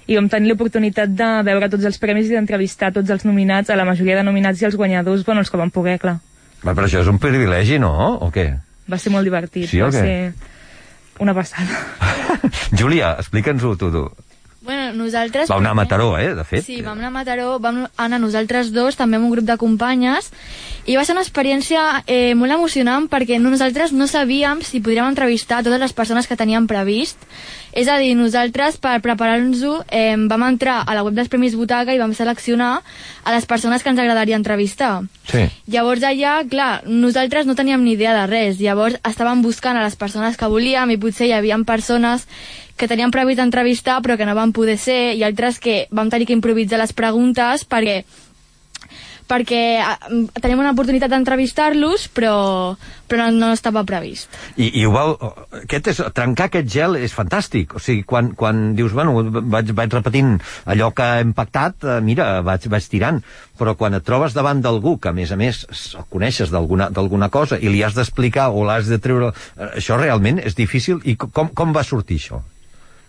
i 0.06 0.14
vam 0.14 0.28
tenir 0.28 0.52
l'oportunitat 0.52 1.08
de 1.16 1.30
veure 1.42 1.68
tots 1.72 1.84
els 1.84 1.98
premis 1.98 2.28
i 2.30 2.36
d'entrevistar 2.36 2.92
tots 2.92 3.10
els 3.10 3.24
nominats, 3.24 3.70
a 3.70 3.76
la 3.76 3.84
majoria 3.88 4.20
de 4.20 4.22
nominats 4.22 4.62
i 4.62 4.66
els 4.70 4.76
guanyadors, 4.76 5.24
bueno, 5.26 5.40
els 5.40 5.50
que 5.50 5.56
vam 5.58 5.70
poder, 5.74 5.98
clar. 5.98 6.20
Va, 6.64 6.72
però 6.72 6.88
això 6.88 7.04
és 7.04 7.10
un 7.10 7.20
privilegi, 7.20 7.78
no? 7.82 7.92
O 8.24 8.30
què? 8.34 8.48
Va 8.90 9.00
ser 9.00 9.12
molt 9.12 9.28
divertit. 9.28 9.68
Sí, 9.70 9.80
va 9.84 9.92
què? 9.92 10.04
ser 10.04 11.24
una 11.24 11.34
passada. 11.36 11.82
Júlia, 12.78 13.14
explica'ns-ho 13.20 13.76
tu, 13.80 13.90
tu. 13.92 14.06
Bueno, 14.64 14.94
nosaltres... 14.96 15.48
Vau 15.50 15.60
anar 15.60 15.74
a 15.74 15.76
Mataró, 15.76 16.06
eh, 16.16 16.30
de 16.34 16.44
fet. 16.48 16.64
Sí, 16.64 16.78
vam 16.80 16.96
anar 16.96 17.10
a 17.10 17.12
Mataró, 17.12 17.58
vam 17.60 17.82
anar 18.00 18.18
nosaltres 18.22 18.70
dos, 18.72 18.96
també 18.96 19.18
amb 19.18 19.28
un 19.28 19.34
grup 19.34 19.44
de 19.44 19.58
companyes, 19.60 20.30
i 20.88 20.96
va 20.96 21.04
ser 21.04 21.12
una 21.12 21.24
experiència 21.24 21.82
eh, 22.08 22.32
molt 22.32 22.56
emocionant 22.56 23.10
perquè 23.12 23.36
nosaltres 23.42 23.92
no 23.92 24.08
sabíem 24.08 24.64
si 24.64 24.80
podríem 24.80 25.10
entrevistar 25.12 25.60
totes 25.66 25.82
les 25.84 25.92
persones 25.92 26.26
que 26.26 26.40
teníem 26.40 26.64
previst. 26.70 27.28
És 27.74 27.88
a 27.90 27.98
dir, 27.98 28.12
nosaltres, 28.14 28.78
per 28.78 29.00
preparar-nos-ho, 29.02 29.80
eh, 29.90 30.14
vam 30.30 30.46
entrar 30.46 30.84
a 30.86 30.94
la 30.94 31.02
web 31.02 31.16
dels 31.16 31.28
Premis 31.28 31.56
Butaca 31.58 31.92
i 31.94 31.98
vam 31.98 32.14
seleccionar 32.14 32.82
a 33.24 33.34
les 33.34 33.46
persones 33.50 33.82
que 33.82 33.90
ens 33.90 33.98
agradaria 33.98 34.38
entrevistar. 34.38 35.02
Sí. 35.26 35.48
Llavors 35.66 36.06
allà, 36.06 36.36
clar, 36.48 36.84
nosaltres 36.86 37.46
no 37.46 37.56
teníem 37.58 37.82
ni 37.82 37.96
idea 37.98 38.14
de 38.14 38.28
res. 38.30 38.60
Llavors 38.60 39.00
estàvem 39.02 39.42
buscant 39.42 39.76
a 39.76 39.82
les 39.82 39.96
persones 39.96 40.38
que 40.38 40.46
volíem 40.46 40.94
i 40.94 41.00
potser 41.02 41.26
hi 41.26 41.34
havia 41.34 41.58
persones 41.66 42.28
que 42.76 42.88
teníem 42.90 43.12
previst 43.14 43.38
entrevistar 43.38 44.00
però 44.02 44.16
que 44.18 44.26
no 44.26 44.34
van 44.34 44.52
poder 44.52 44.76
ser 44.78 45.14
i 45.14 45.22
altres 45.22 45.60
que 45.62 45.86
vam 45.94 46.10
tenir 46.10 46.26
que 46.26 46.34
improvisar 46.34 46.80
les 46.80 46.92
preguntes 46.92 47.62
perquè 47.64 48.02
perquè 49.30 49.60
eh, 49.80 50.18
tenim 50.42 50.60
una 50.60 50.72
oportunitat 50.74 51.12
d'entrevistar-los 51.12 52.08
però, 52.14 52.34
però 53.08 53.28
no, 53.30 53.46
no 53.46 53.52
estava 53.56 53.84
previst. 53.88 54.28
I, 54.56 54.70
i 54.80 54.84
ho 54.84 54.92
vau, 54.94 55.14
aquest 55.62 55.90
és, 55.94 56.02
trencar 56.16 56.48
aquest 56.50 56.68
gel 56.70 56.98
és 57.00 57.14
fantàstic. 57.16 57.76
O 57.78 57.82
sigui, 57.82 58.04
quan, 58.08 58.32
quan 58.38 58.74
dius, 58.78 58.94
bueno, 58.96 59.16
vaig, 59.40 59.72
vaig 59.76 59.96
repetint 59.96 60.36
allò 60.70 60.90
que 60.96 61.08
hem 61.22 61.34
pactat, 61.36 61.80
eh, 61.84 61.98
mira, 62.04 62.28
vaig, 62.46 62.68
vaig 62.72 62.88
tirant. 62.92 63.22
Però 63.58 63.76
quan 63.78 63.94
et 63.94 64.04
trobes 64.06 64.34
davant 64.34 64.60
d'algú 64.64 64.96
que, 64.98 65.12
a 65.12 65.16
més 65.16 65.30
a 65.32 65.38
més, 65.40 65.64
el 65.94 66.08
coneixes 66.10 66.50
d'alguna 66.50 67.30
cosa 67.30 67.60
i 67.60 67.70
li 67.70 67.84
has 67.86 67.94
d'explicar 67.96 68.50
o 68.50 68.66
l'has 68.66 68.90
de 68.90 68.98
treure... 69.02 69.32
eh, 69.56 69.70
Això 69.80 69.98
realment 70.00 70.42
és 70.42 70.58
difícil. 70.58 71.00
I 71.04 71.16
com, 71.16 71.48
com 71.54 71.72
va 71.74 71.86
sortir 71.86 72.18
això? 72.20 72.42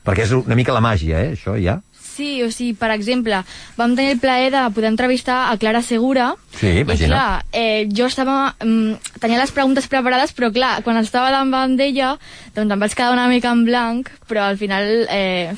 Perquè 0.05 0.27
és 0.27 0.35
una 0.37 0.55
mica 0.57 0.73
la 0.75 0.83
màgia, 0.85 1.23
eh, 1.23 1.33
això, 1.33 1.55
ja. 1.57 1.79
Sí, 2.15 2.39
o 2.45 2.49
sigui, 2.51 2.73
per 2.79 2.91
exemple, 2.93 3.41
vam 3.75 3.95
tenir 3.97 4.13
el 4.15 4.21
plaer 4.23 4.51
de 4.53 4.61
poder 4.71 4.87
entrevistar 4.93 5.49
a 5.51 5.57
Clara 5.59 5.81
Segura. 5.83 6.29
Sí, 6.55 6.69
I 6.69 6.83
imagina. 6.85 7.15
clar, 7.15 7.45
eh, 7.51 7.87
jo 7.91 8.07
estava... 8.07 8.55
Mm, 8.63 8.95
tenia 9.19 9.41
les 9.41 9.51
preguntes 9.51 9.89
preparades, 9.91 10.31
però 10.31 10.51
clar, 10.55 10.77
quan 10.85 11.01
estava 11.01 11.33
davant 11.33 11.75
d'ella, 11.75 12.13
doncs 12.55 12.71
em 12.71 12.85
vaig 12.85 12.95
quedar 12.95 13.11
una 13.11 13.27
mica 13.27 13.51
en 13.51 13.65
blanc, 13.67 14.13
però 14.29 14.47
al 14.47 14.57
final... 14.61 14.93
Eh, 15.09 15.51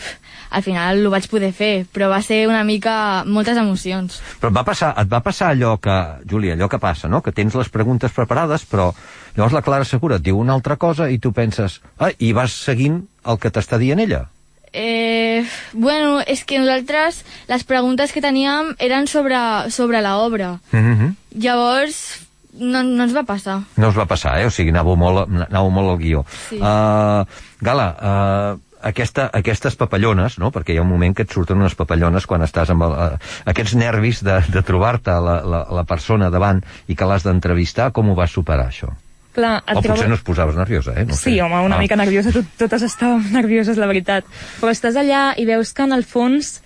al 0.50 0.64
final 0.64 1.02
ho 1.06 1.10
vaig 1.12 1.26
poder 1.28 1.52
fer, 1.52 1.86
però 1.92 2.08
va 2.10 2.22
ser 2.24 2.46
una 2.48 2.64
mica... 2.64 3.24
moltes 3.28 3.58
emocions. 3.60 4.22
Però 4.40 4.50
et 4.50 4.56
va 4.56 4.64
passar, 4.64 4.94
et 4.98 5.10
va 5.12 5.20
passar 5.22 5.52
allò 5.52 5.76
que, 5.84 5.98
Júlia, 6.26 6.56
allò 6.56 6.70
que 6.72 6.80
passa, 6.80 7.10
no? 7.12 7.22
Que 7.22 7.36
tens 7.36 7.54
les 7.60 7.70
preguntes 7.70 8.16
preparades, 8.16 8.64
però 8.66 8.94
llavors 9.36 9.54
la 9.58 9.62
Clara 9.66 9.86
Segura 9.86 10.18
et 10.18 10.26
diu 10.26 10.40
una 10.40 10.56
altra 10.56 10.80
cosa 10.80 11.10
i 11.12 11.20
tu 11.20 11.34
penses, 11.36 11.82
ah, 12.00 12.14
i 12.18 12.32
vas 12.34 12.56
seguint 12.64 13.04
el 13.28 13.38
que 13.44 13.52
t'està 13.52 13.78
dient 13.78 14.00
ella. 14.00 14.24
Eh, 14.72 15.27
bueno, 15.74 16.22
és 16.26 16.44
que 16.46 16.60
nosaltres 16.60 17.24
les 17.48 17.64
preguntes 17.64 18.14
que 18.14 18.22
teníem 18.22 18.76
eren 18.80 19.08
sobre, 19.08 19.38
sobre 19.72 20.02
l'obra. 20.02 20.60
Mm 20.72 20.94
-hmm. 20.94 21.16
Llavors, 21.36 22.28
no, 22.60 22.84
no 22.84 23.04
ens 23.04 23.16
va 23.16 23.24
passar. 23.24 23.62
No 23.78 23.90
us 23.90 23.98
va 23.98 24.06
passar, 24.06 24.40
eh? 24.42 24.46
O 24.46 24.54
sigui, 24.54 24.72
anàveu 24.74 24.96
molt, 24.96 25.28
anàveu 25.28 25.70
molt 25.70 25.90
al 25.90 25.98
guió. 25.98 26.26
Sí. 26.50 26.60
Uh, 26.60 27.26
Gala, 27.62 27.88
uh, 27.98 28.60
aquesta, 28.82 29.30
aquestes 29.34 29.76
papallones, 29.76 30.38
no? 30.42 30.52
perquè 30.52 30.74
hi 30.74 30.78
ha 30.78 30.86
un 30.86 30.92
moment 30.92 31.16
que 31.16 31.26
et 31.26 31.34
surten 31.34 31.58
unes 31.58 31.76
papallones 31.76 32.28
quan 32.30 32.46
estàs 32.46 32.70
amb 32.74 32.86
el, 32.88 32.92
uh, 32.92 33.34
aquests 33.46 33.76
nervis 33.76 34.24
de, 34.26 34.40
de 34.54 34.64
trobar-te 34.66 35.12
la, 35.12 35.42
la, 35.44 35.66
la 35.80 35.84
persona 35.90 36.30
davant 36.34 36.64
i 36.88 36.96
que 36.96 37.10
l'has 37.10 37.26
d'entrevistar, 37.28 37.92
com 37.92 38.10
ho 38.10 38.16
vas 38.16 38.32
superar, 38.32 38.70
això? 38.72 38.94
Clar, 39.38 39.58
et 39.68 39.76
O 39.78 39.82
trobes- 39.84 40.00
potser 40.02 40.10
no 40.10 40.16
es 40.18 40.24
posaves 40.26 40.56
nerviosa, 40.58 40.94
eh? 40.98 41.06
No 41.06 41.14
ho 41.14 41.18
sé. 41.18 41.30
Sí, 41.30 41.40
home, 41.40 41.60
una 41.62 41.76
Ah. 41.78 41.80
mica 41.80 41.96
nerviosa, 41.96 42.32
tot, 42.34 42.46
totes 42.58 42.82
estàvem 42.88 43.22
nervioses, 43.38 43.78
la 43.78 43.86
veritat. 43.86 44.26
Però 44.60 44.72
estàs 44.74 44.96
allà 44.98 45.36
i 45.38 45.46
veus 45.46 45.74
que 45.78 45.84
en 45.86 45.94
el 45.94 46.04
fons 46.04 46.64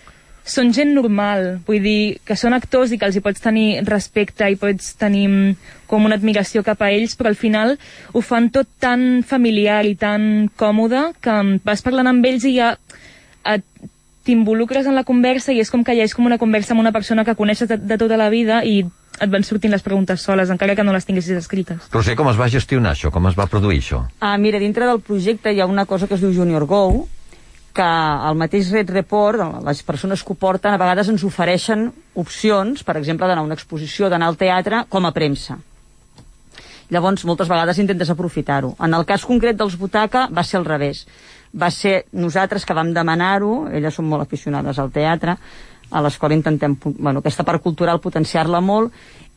són 0.48 0.72
gent 0.74 0.94
normal, 0.96 1.60
vull 1.68 1.84
dir, 1.84 2.20
que 2.26 2.36
són 2.40 2.54
actors 2.56 2.92
i 2.92 2.98
que 2.98 3.06
els 3.06 3.16
hi 3.16 3.22
pots 3.22 3.42
tenir 3.44 3.84
respecte 3.86 4.48
i 4.50 4.56
pots 4.56 4.96
tenir 4.98 5.28
mm, 5.28 5.56
com 5.86 6.06
una 6.08 6.16
admiració 6.16 6.64
cap 6.64 6.82
a 6.82 6.90
ells, 6.96 7.14
però 7.20 7.28
al 7.30 7.36
final 7.36 7.76
ho 8.14 8.22
fan 8.22 8.50
tot 8.50 8.68
tan 8.80 9.22
familiar 9.28 9.84
i 9.86 9.94
tan 9.96 10.50
còmode 10.56 11.12
que 11.22 11.30
mm, 11.44 11.60
vas 11.68 11.84
parlant 11.86 12.08
amb 12.08 12.26
ells 12.26 12.46
i 12.48 12.56
ja 12.56 12.72
et 13.46 13.64
t'involucres 14.26 14.86
en 14.88 14.96
la 14.96 15.04
conversa 15.04 15.52
i 15.52 15.60
és 15.60 15.70
com 15.70 15.84
que 15.84 15.94
ja 15.98 16.04
és 16.08 16.14
com 16.16 16.26
una 16.26 16.38
conversa 16.40 16.74
amb 16.74 16.80
una 16.82 16.92
persona 16.94 17.26
que 17.26 17.36
coneixes 17.36 17.68
de, 17.68 17.78
de 17.78 17.98
tota 17.98 18.18
la 18.18 18.30
vida 18.30 18.64
i 18.64 18.86
et 19.22 19.30
van 19.30 19.46
sortint 19.46 19.72
les 19.74 19.84
preguntes 19.86 20.24
soles, 20.26 20.50
encara 20.50 20.76
que 20.76 20.84
no 20.84 20.94
les 20.96 21.06
tinguessis 21.06 21.38
escrites. 21.38 21.90
Roser, 21.94 22.16
com 22.18 22.30
es 22.32 22.40
va 22.40 22.50
gestionar 22.50 22.96
això? 22.96 23.12
Com 23.14 23.30
es 23.30 23.38
va 23.38 23.48
produir 23.52 23.82
això? 23.84 24.04
Ah, 24.20 24.38
mira, 24.42 24.60
dintre 24.60 24.88
del 24.90 25.02
projecte 25.06 25.54
hi 25.54 25.62
ha 25.62 25.70
una 25.70 25.86
cosa 25.86 26.08
que 26.10 26.18
es 26.18 26.24
diu 26.24 26.34
Junior 26.34 26.66
Go, 26.66 27.08
que 27.74 27.86
al 27.86 28.36
mateix 28.36 28.72
Red 28.74 28.92
Report, 28.92 29.64
les 29.64 29.82
persones 29.88 30.24
que 30.24 30.34
ho 30.34 30.40
porten, 30.40 30.74
a 30.74 30.82
vegades 30.82 31.12
ens 31.12 31.24
ofereixen 31.24 31.90
opcions, 32.20 32.84
per 32.84 32.98
exemple, 33.00 33.28
d'anar 33.28 33.46
a 33.46 33.48
una 33.48 33.56
exposició, 33.56 34.10
d'anar 34.10 34.32
al 34.32 34.40
teatre, 34.40 34.86
com 34.90 35.08
a 35.08 35.14
premsa. 35.16 35.60
Llavors, 36.92 37.24
moltes 37.24 37.48
vegades 37.48 37.78
intentes 37.80 38.10
aprofitar-ho. 38.12 38.74
En 38.84 38.94
el 38.98 39.06
cas 39.08 39.24
concret 39.24 39.56
dels 39.56 39.78
Butaca 39.80 40.26
va 40.28 40.44
ser 40.44 40.60
al 40.60 40.68
revés. 40.68 41.06
Va 41.56 41.70
ser 41.72 42.06
nosaltres 42.12 42.66
que 42.68 42.76
vam 42.76 42.92
demanar-ho, 42.96 43.70
elles 43.72 43.96
són 43.96 44.10
molt 44.12 44.26
aficionades 44.26 44.80
al 44.80 44.92
teatre, 44.92 45.38
a 45.92 46.02
l'escola 46.02 46.38
intentem, 46.38 46.78
bueno, 46.98 47.20
aquesta 47.20 47.46
part 47.48 47.62
cultural 47.64 48.02
potenciar-la 48.02 48.62
molt, 48.64 48.94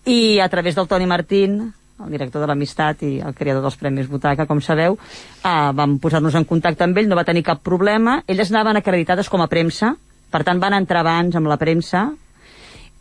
i 0.07 0.39
a 0.41 0.49
través 0.49 0.77
del 0.77 0.89
Toni 0.89 1.07
Martín, 1.07 1.73
el 2.05 2.11
director 2.11 2.43
de 2.43 2.49
l'Amistat 2.51 3.05
i 3.07 3.13
el 3.25 3.35
creador 3.39 3.63
dels 3.65 3.77
Premis 3.81 4.09
Butaca, 4.11 4.47
com 4.47 4.61
sabeu, 4.61 4.97
eh, 4.97 5.71
vam 5.75 5.99
posar-nos 6.03 6.35
en 6.35 6.45
contacte 6.45 6.85
amb 6.85 6.99
ell, 6.99 7.09
no 7.09 7.17
va 7.17 7.25
tenir 7.25 7.45
cap 7.47 7.63
problema. 7.63 8.23
Elles 8.27 8.51
anaven 8.51 8.81
acreditades 8.81 9.31
com 9.31 9.43
a 9.43 9.49
premsa, 9.49 9.95
per 10.31 10.43
tant 10.45 10.61
van 10.61 10.75
entrar 10.75 11.05
abans 11.05 11.37
amb 11.37 11.51
la 11.51 11.59
premsa, 11.61 12.09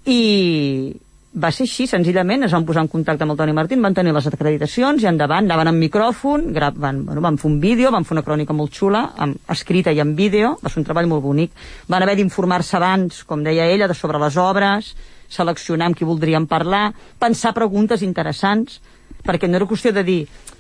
i 0.05 0.93
va 1.33 1.49
ser 1.51 1.65
així, 1.65 1.87
senzillament, 1.89 2.45
es 2.45 2.53
van 2.53 2.65
posar 2.65 2.83
en 2.85 2.89
contacte 2.91 3.25
amb 3.25 3.33
el 3.33 3.37
Toni 3.39 3.53
Martín, 3.57 3.81
van 3.81 3.95
tenir 3.97 4.13
les 4.13 4.27
acreditacions 4.29 5.01
i 5.01 5.07
endavant, 5.09 5.47
anaven 5.47 5.71
amb 5.71 5.81
micròfon, 5.81 6.45
gra 6.53 6.69
van, 6.75 7.03
bueno, 7.07 7.23
van 7.25 7.39
fer 7.41 7.49
un 7.49 7.59
vídeo, 7.61 7.89
van 7.91 8.05
fer 8.05 8.13
una 8.17 8.25
crònica 8.25 8.53
molt 8.53 8.73
xula, 8.77 9.01
amb, 9.17 9.39
escrita 9.49 9.91
i 9.91 10.01
en 10.03 10.13
vídeo, 10.15 10.53
va 10.61 10.69
ser 10.69 10.83
un 10.83 10.85
treball 10.85 11.09
molt 11.09 11.25
bonic. 11.25 11.51
Van 11.89 12.05
haver 12.05 12.19
d'informar-se 12.19 12.77
abans, 12.77 13.23
com 13.25 13.43
deia 13.43 13.65
ella, 13.65 13.89
de 13.89 13.97
sobre 13.97 14.21
les 14.21 14.37
obres, 14.37 14.93
seleccionar 15.33 15.89
amb 15.89 15.97
qui 15.97 16.05
voldrien 16.05 16.45
parlar, 16.45 16.91
pensar 17.19 17.55
preguntes 17.57 18.03
interessants, 18.05 18.77
perquè 19.25 19.49
no 19.49 19.57
era 19.57 19.69
qüestió 19.69 19.93
de 19.95 20.03
dir 20.05 20.19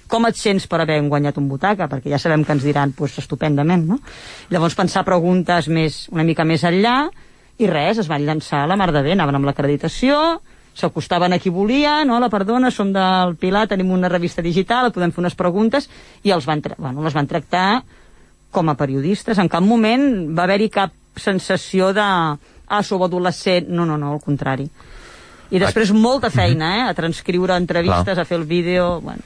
com 0.09 0.25
et 0.25 0.37
sents 0.37 0.65
per 0.69 0.79
haver 0.81 0.99
guanyat 1.09 1.37
un 1.41 1.45
butaca, 1.49 1.87
perquè 1.89 2.11
ja 2.11 2.19
sabem 2.21 2.43
que 2.45 2.53
ens 2.53 2.65
diran 2.65 2.95
pues, 2.97 3.17
estupendament, 3.21 3.85
no? 3.89 3.99
Llavors 4.49 4.77
pensar 4.77 5.05
preguntes 5.05 5.69
més, 5.69 6.07
una 6.13 6.25
mica 6.25 6.45
més 6.45 6.65
enllà, 6.65 6.97
i 7.61 7.69
res, 7.69 8.01
es 8.01 8.09
van 8.09 8.25
llançar 8.25 8.63
a 8.63 8.69
la 8.69 8.77
mar 8.77 8.89
de 8.93 9.03
bé, 9.05 9.13
anaven 9.13 9.37
amb 9.37 9.47
l'acreditació, 9.49 10.41
s'acostaven 10.73 11.33
a 11.33 11.39
qui 11.39 11.49
volia, 11.53 12.03
no, 12.05 12.19
la 12.19 12.29
perdona, 12.33 12.71
som 12.71 12.91
del 12.93 13.35
Pilar, 13.39 13.67
tenim 13.67 13.91
una 13.91 14.09
revista 14.09 14.41
digital, 14.41 14.91
podem 14.91 15.11
fer 15.11 15.21
unes 15.21 15.35
preguntes, 15.35 15.89
i 16.23 16.31
els 16.33 16.45
van, 16.45 16.61
tra- 16.61 16.77
bueno, 16.77 17.03
les 17.03 17.13
van 17.13 17.27
tractar 17.27 17.83
com 18.51 18.69
a 18.69 18.75
periodistes. 18.77 19.37
En 19.37 19.49
cap 19.49 19.63
moment 19.65 20.35
va 20.37 20.43
haver-hi 20.43 20.69
cap 20.69 20.93
sensació 21.17 21.91
de 21.93 22.03
ah, 22.03 22.81
sou 22.83 23.03
adolescent, 23.05 23.69
no, 23.69 23.85
no, 23.85 23.97
no, 23.97 24.13
al 24.13 24.21
contrari. 24.21 24.67
I 25.53 25.59
després 25.61 25.91
molta 25.93 26.31
feina, 26.33 26.71
eh? 26.79 26.83
A 26.89 26.93
transcriure 26.97 27.53
entrevistes, 27.59 28.15
Clar. 28.15 28.21
a 28.23 28.25
fer 28.25 28.39
el 28.39 28.45
vídeo... 28.49 28.99
Bueno. 29.01 29.21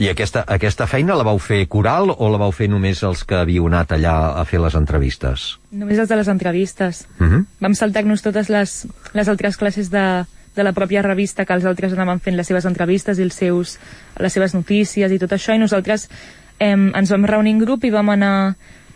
I 0.00 0.08
aquesta, 0.08 0.46
aquesta 0.48 0.86
feina 0.88 1.12
la 1.18 1.26
vau 1.26 1.36
fer 1.36 1.66
coral 1.68 2.08
o 2.14 2.28
la 2.32 2.38
vau 2.40 2.52
fer 2.56 2.70
només 2.72 3.02
els 3.04 3.20
que 3.28 3.36
havíeu 3.36 3.66
anat 3.68 3.90
allà 3.92 4.14
a 4.40 4.46
fer 4.48 4.62
les 4.62 4.76
entrevistes? 4.78 5.58
Només 5.76 6.00
els 6.00 6.08
de 6.08 6.16
les 6.16 6.30
entrevistes. 6.32 7.02
Uh 7.18 7.26
-huh. 7.26 7.44
Vam 7.60 7.74
saltar-nos 7.74 8.22
totes 8.22 8.48
les, 8.48 8.86
les 9.12 9.28
altres 9.28 9.58
classes 9.60 9.90
de, 9.90 10.24
de 10.56 10.64
la 10.66 10.72
pròpia 10.76 11.02
revista 11.06 11.46
que 11.46 11.54
els 11.56 11.66
altres 11.68 11.94
anaven 11.94 12.20
fent 12.22 12.36
les 12.38 12.48
seves 12.50 12.66
entrevistes 12.66 13.18
i 13.18 13.26
els 13.26 13.38
seus, 13.38 13.76
les 14.18 14.32
seves 14.32 14.54
notícies 14.56 15.12
i 15.12 15.20
tot 15.22 15.32
això, 15.36 15.54
i 15.54 15.62
nosaltres 15.62 16.08
eh, 16.58 16.74
ens 16.74 17.12
vam 17.14 17.28
reunir 17.28 17.54
en 17.56 17.62
grup 17.62 17.86
i 17.86 17.94
vam 17.94 18.10
anar, 18.16 18.34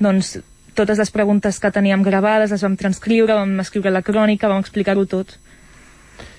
doncs, 0.03 0.37
totes 0.75 0.99
les 0.99 1.14
preguntes 1.14 1.61
que 1.62 1.71
teníem 1.71 2.03
gravades 2.03 2.51
les 2.51 2.62
vam 2.67 2.77
transcriure, 2.77 3.35
vam 3.38 3.59
escriure 3.62 3.95
la 3.95 4.03
crònica, 4.03 4.51
vam 4.51 4.62
explicar-ho 4.64 5.07
tot. 5.07 5.38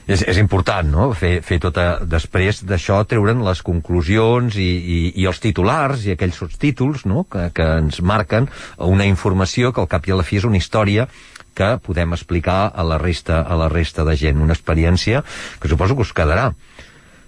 És, 0.05 0.21
és 0.21 0.37
important, 0.37 0.85
no?, 0.85 1.07
fer, 1.17 1.39
fer 1.41 1.57
tota... 1.63 1.85
Després 2.05 2.61
d'això 2.67 2.99
treure'n 3.09 3.41
les 3.45 3.63
conclusions 3.65 4.53
i, 4.61 4.67
i, 4.67 4.97
i 5.17 5.25
els 5.25 5.41
titulars 5.41 6.05
i 6.05 6.13
aquells 6.13 6.37
subtítols, 6.43 7.07
no?, 7.09 7.23
que, 7.25 7.47
que 7.57 7.65
ens 7.79 8.03
marquen 8.05 8.49
una 8.85 9.07
informació 9.09 9.73
que 9.73 9.81
al 9.81 9.89
cap 9.89 10.05
i 10.05 10.13
a 10.13 10.19
la 10.19 10.27
fi 10.27 10.37
és 10.37 10.45
una 10.45 10.61
història 10.61 11.07
que 11.55 11.75
podem 11.81 12.13
explicar 12.13 12.67
a 12.75 12.83
la 12.83 12.99
resta, 13.01 13.41
a 13.41 13.55
la 13.57 13.69
resta 13.71 14.05
de 14.05 14.17
gent. 14.19 14.41
Una 14.43 14.53
experiència 14.53 15.23
que 15.59 15.71
suposo 15.71 15.95
que 15.95 16.05
us 16.05 16.13
quedarà. 16.13 16.51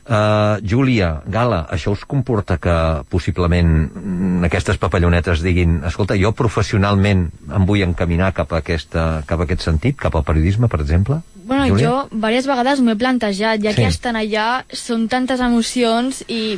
Uh, 0.08 0.64
Júlia, 0.64 1.22
Gala, 1.28 1.66
això 1.68 1.92
us 1.92 2.06
comporta 2.08 2.56
que 2.64 2.74
possiblement 3.12 3.68
mm, 3.92 4.46
aquestes 4.48 4.78
papallonetes 4.80 5.42
diguin 5.44 5.82
escolta, 5.84 6.16
jo 6.16 6.32
professionalment 6.32 7.26
em 7.52 7.66
vull 7.68 7.84
encaminar 7.84 8.30
cap 8.38 8.54
a, 8.56 8.62
aquesta, 8.64 9.26
cap 9.28 9.44
a 9.44 9.44
aquest 9.44 9.66
sentit, 9.68 9.98
cap 10.00 10.16
al 10.16 10.24
periodisme, 10.24 10.70
per 10.72 10.80
exemple? 10.80 11.20
Bueno, 11.44 11.68
Júlia? 11.68 11.90
jo 11.90 11.98
diverses 12.14 12.48
vegades 12.48 12.80
m'ho 12.80 12.96
he 12.96 13.02
plantejat, 13.02 13.60
ja 13.60 13.74
Sí. 13.76 13.82
que 13.82 13.90
estan 13.92 14.16
allà, 14.16 14.64
són 14.72 15.10
tantes 15.12 15.44
emocions 15.44 16.24
i, 16.32 16.56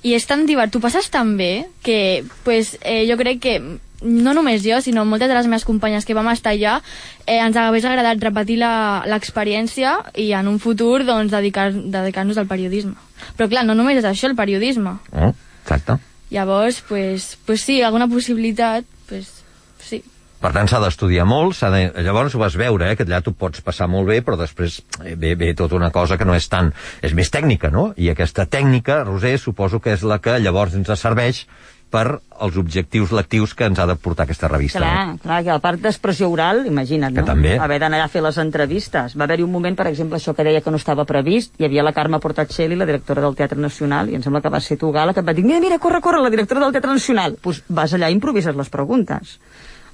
i 0.00 0.16
és 0.16 0.24
tan 0.24 0.46
divert, 0.48 0.72
t'ho 0.72 0.80
passes 0.80 1.12
tan 1.12 1.36
bé 1.36 1.68
que 1.84 2.24
pues, 2.48 2.78
eh, 2.80 3.04
jo 3.04 3.20
crec 3.20 3.44
que 3.44 3.58
no 4.02 4.34
només 4.34 4.62
jo, 4.62 4.80
sinó 4.80 5.04
moltes 5.04 5.28
de 5.28 5.34
les 5.34 5.46
meves 5.50 5.64
companyes 5.66 6.04
que 6.06 6.14
vam 6.14 6.28
estar 6.30 6.52
allà, 6.54 6.80
eh, 7.26 7.38
ens 7.38 7.56
hagués 7.56 7.84
agradat 7.84 8.22
repetir 8.22 8.58
la- 8.58 9.02
l'experiència 9.06 9.96
i 10.14 10.32
en 10.32 10.48
un 10.48 10.58
futur 10.58 11.04
doncs, 11.04 11.32
dedicar- 11.32 11.72
dedicar-nos 11.72 12.38
al 12.38 12.46
periodisme. 12.46 12.94
Però 13.36 13.48
clar, 13.48 13.64
no 13.66 13.74
només 13.74 13.98
és 13.98 14.04
això, 14.04 14.28
el 14.30 14.36
periodisme. 14.36 14.98
Oh, 15.12 15.32
exacte. 15.62 15.98
Llavors, 16.30 16.82
pues, 16.88 17.38
pues 17.46 17.62
sí, 17.62 17.80
alguna 17.82 18.06
possibilitat, 18.08 18.84
pues, 19.08 19.42
sí. 19.80 20.02
Per 20.38 20.52
tant, 20.54 20.68
s'ha 20.70 20.78
d'estudiar 20.78 21.24
molt, 21.26 21.56
de... 21.72 21.90
llavors 22.04 22.34
ho 22.36 22.38
vas 22.38 22.54
veure, 22.54 22.92
eh, 22.92 22.96
que 22.96 23.02
allà 23.02 23.18
t'ho 23.24 23.32
pots 23.34 23.60
passar 23.66 23.88
molt 23.90 24.06
bé, 24.06 24.20
però 24.22 24.36
després 24.38 24.82
eh, 25.04 25.16
ve, 25.16 25.34
ve 25.34 25.48
tota 25.58 25.74
una 25.74 25.90
cosa 25.90 26.16
que 26.16 26.24
no 26.28 26.36
és 26.36 26.46
tan... 26.48 26.70
és 27.02 27.14
més 27.14 27.30
tècnica, 27.34 27.72
no? 27.74 27.88
I 27.96 28.10
aquesta 28.12 28.46
tècnica, 28.46 29.02
Roser, 29.08 29.38
suposo 29.42 29.80
que 29.80 29.96
és 29.96 30.04
la 30.06 30.20
que 30.22 30.38
llavors 30.38 30.76
ens 30.78 30.92
serveix 31.00 31.46
per 31.90 32.20
als 32.38 32.56
objectius 32.60 33.10
lectius 33.16 33.54
que 33.56 33.64
ens 33.66 33.78
ha 33.80 33.86
de 33.88 33.96
portar 33.96 34.24
aquesta 34.26 34.48
revista. 34.48 34.78
Clar, 34.78 35.06
No? 35.08 35.18
clar, 35.22 35.42
que 35.44 35.50
a 35.50 35.58
part 35.58 35.80
d'expressió 35.80 36.28
oral, 36.30 36.66
imagina't, 36.66 37.14
Que 37.14 37.20
no? 37.20 37.26
també. 37.26 37.56
Haver 37.58 37.80
d'anar 37.80 38.02
a 38.04 38.08
fer 38.08 38.22
les 38.22 38.38
entrevistes. 38.38 39.16
Va 39.18 39.24
haver-hi 39.24 39.42
un 39.42 39.50
moment, 39.52 39.74
per 39.76 39.86
exemple, 39.88 40.18
això 40.18 40.34
que 40.34 40.44
deia 40.44 40.60
que 40.60 40.70
no 40.70 40.76
estava 40.76 41.04
previst, 41.04 41.54
hi 41.58 41.64
havia 41.64 41.82
la 41.82 41.92
Carme 41.92 42.20
Portacelli, 42.20 42.76
la 42.76 42.86
directora 42.86 43.22
del 43.22 43.34
Teatre 43.34 43.58
Nacional, 43.58 44.08
i 44.10 44.14
em 44.14 44.22
sembla 44.22 44.40
que 44.40 44.48
va 44.50 44.60
ser 44.60 44.76
tu, 44.78 44.92
Gala, 44.92 45.14
que 45.14 45.20
et 45.20 45.26
va 45.26 45.32
dir, 45.34 45.44
mira, 45.44 45.60
mira, 45.60 45.78
corre, 45.78 46.00
corre, 46.00 46.20
la 46.22 46.30
directora 46.30 46.60
del 46.60 46.72
Teatre 46.72 46.92
Nacional. 46.92 47.32
Doncs 47.32 47.42
pues 47.42 47.62
vas 47.68 47.92
allà 47.94 48.10
i 48.10 48.12
improvises 48.14 48.54
les 48.54 48.68
preguntes 48.68 49.38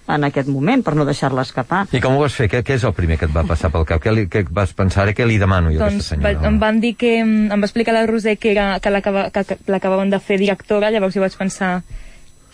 en 0.06 0.24
aquest 0.24 0.48
moment, 0.52 0.82
per 0.84 0.92
no 0.98 1.04
deixar-la 1.08 1.42
escapar. 1.46 1.86
I 1.96 2.00
com 2.04 2.16
ho 2.16 2.20
vas 2.20 2.34
fer? 2.36 2.48
Què, 2.52 2.60
què 2.62 2.74
és 2.76 2.84
el 2.84 2.92
primer 2.92 3.16
que 3.18 3.24
et 3.24 3.32
va 3.32 3.44
passar 3.48 3.70
pel 3.72 3.86
cap? 3.88 4.02
Què, 4.04 4.12
li, 4.12 4.26
què 4.28 4.42
vas 4.50 4.74
pensar? 4.76 5.02
Ara 5.06 5.14
què 5.16 5.24
li 5.26 5.38
demano 5.40 5.70
jo 5.72 5.78
a 5.80 5.88
doncs 5.88 6.10
aquesta 6.10 6.16
va, 6.20 6.28
senyora? 6.28 6.48
em 6.50 6.58
van 6.60 6.80
dir 6.82 6.94
que 7.00 7.14
em 7.24 7.48
va 7.54 7.64
explicar 7.64 7.94
la 7.96 8.04
Roser 8.06 8.36
que, 8.36 8.50
era, 8.52 8.78
que 8.80 8.90
l'acaba- 8.92 9.30
que- 9.32 9.44
que 9.48 9.56
l'acabaven 9.72 10.10
de 10.12 10.20
fer 10.20 10.36
directora, 10.38 10.90
llavors 10.90 11.14
jo 11.16 11.20
vaig 11.24 11.36
pensar 11.40 11.82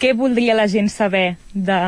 què 0.00 0.14
voldria 0.16 0.54
la 0.54 0.68
gent 0.70 0.88
saber 0.88 1.36
de, 1.52 1.80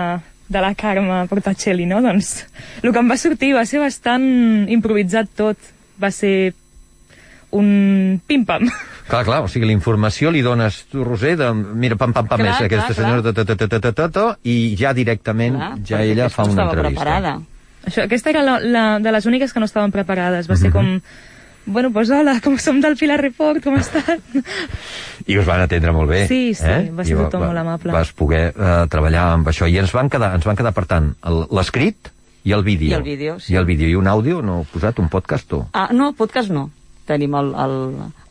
de 0.49 0.61
la 0.61 0.75
Carme 0.75 1.27
Portacelli, 1.31 1.87
no? 1.87 2.03
Doncs 2.03 2.47
el 2.83 2.93
que 2.93 2.99
em 2.99 3.09
va 3.15 3.17
sortir 3.17 3.55
va 3.55 3.65
ser 3.65 3.79
bastant 3.81 4.67
improvisat 4.69 5.31
tot. 5.37 5.57
Va 6.03 6.11
ser 6.11 6.55
un 7.53 8.21
pim-pam. 8.27 8.67
Clar, 9.13 9.27
clar, 9.29 9.43
o 9.45 9.49
sigui, 9.53 9.67
la 9.69 9.75
informació 9.77 10.31
li 10.33 10.41
dones 10.41 10.87
tu, 10.89 11.03
Roser, 11.05 11.35
de 11.37 11.51
mira, 11.53 11.99
pam, 12.01 12.15
pam, 12.17 12.31
pam, 12.31 12.47
és 12.49 12.63
aquesta 12.65 12.95
senyora, 12.97 13.21
ta, 13.27 13.35
ta, 13.37 13.45
ta, 13.45 13.67
ta, 13.69 13.81
ta, 13.83 13.91
ta, 13.93 14.07
ta, 14.09 14.23
i 14.49 14.73
ja 14.81 14.95
directament, 14.97 15.59
clar, 15.59 15.75
ja 15.85 16.01
ella 16.01 16.31
fa 16.33 16.47
una 16.49 16.65
entrevista. 16.71 17.03
Preparada. 17.03 17.35
Això, 17.85 18.07
aquesta 18.07 18.33
era 18.33 18.41
la, 18.47 18.55
la, 18.65 18.85
de 19.05 19.13
les 19.13 19.29
úniques 19.29 19.53
que 19.53 19.61
no 19.61 19.69
estaven 19.69 19.93
preparades, 19.93 20.49
va 20.49 20.55
mm 20.55 20.57
-hmm. 20.57 20.63
ser 20.63 20.71
mhm. 20.71 20.77
com 20.79 21.01
bueno, 21.65 21.93
pues 21.93 22.11
hola, 22.11 22.41
com 22.41 22.57
som 22.59 22.81
del 22.81 22.97
Pilar 22.97 23.21
Report, 23.21 23.63
com 23.63 23.77
estàs? 23.77 24.19
I 25.27 25.39
us 25.39 25.47
van 25.47 25.61
atendre 25.61 25.93
molt 25.93 26.11
bé. 26.11 26.27
Sí, 26.27 26.55
sí, 26.55 26.65
eh? 26.65 26.91
va 26.91 27.05
ser 27.05 27.17
tothom 27.17 27.43
va, 27.43 27.47
molt 27.53 27.59
amable. 27.59 27.93
Vas 27.93 28.13
poder 28.13 28.53
uh, 28.57 28.89
treballar 28.89 29.29
amb 29.37 29.47
això. 29.47 29.69
I 29.69 29.79
ens 29.79 29.93
van 29.93 30.09
quedar, 30.11 30.35
ens 30.35 30.45
van 30.45 30.57
quedar 30.57 30.73
per 30.73 30.87
tant, 30.87 31.15
l'escrit 31.53 32.11
i 32.43 32.53
el 32.53 32.65
vídeo. 32.65 32.91
I 32.91 32.95
el 32.95 33.03
vídeo, 33.03 33.39
sí. 33.39 33.53
I 33.53 33.57
el 33.57 33.65
vídeo. 33.65 33.89
I 33.89 33.95
un 33.95 34.09
àudio, 34.09 34.43
no 34.43 34.67
posat? 34.73 34.99
Un 34.99 35.09
podcast, 35.09 35.47
tu? 35.49 35.65
Ah, 35.73 35.91
no, 35.93 36.13
podcast 36.19 36.51
no. 36.51 36.71
Tenim 37.13 37.35
el, 37.37 37.51
el, 37.65 37.75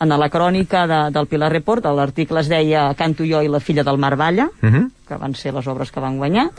en 0.01 0.15
la 0.17 0.29
crònica 0.33 0.85
de, 0.89 0.99
del 1.13 1.27
Pilar 1.29 1.51
Report, 1.53 1.85
l'article 1.93 2.41
es 2.41 2.49
deia 2.49 2.87
Canto 2.97 3.23
jo 3.27 3.43
i 3.45 3.49
la 3.51 3.59
filla 3.61 3.83
del 3.85 3.99
Mar 4.01 4.15
Balla, 4.17 4.49
Uh 4.61 4.69
-huh. 4.73 4.89
que 5.07 5.17
van 5.21 5.35
ser 5.35 5.53
les 5.53 5.67
obres 5.67 5.91
que 5.91 5.99
van 6.01 6.17
guanyar, 6.17 6.49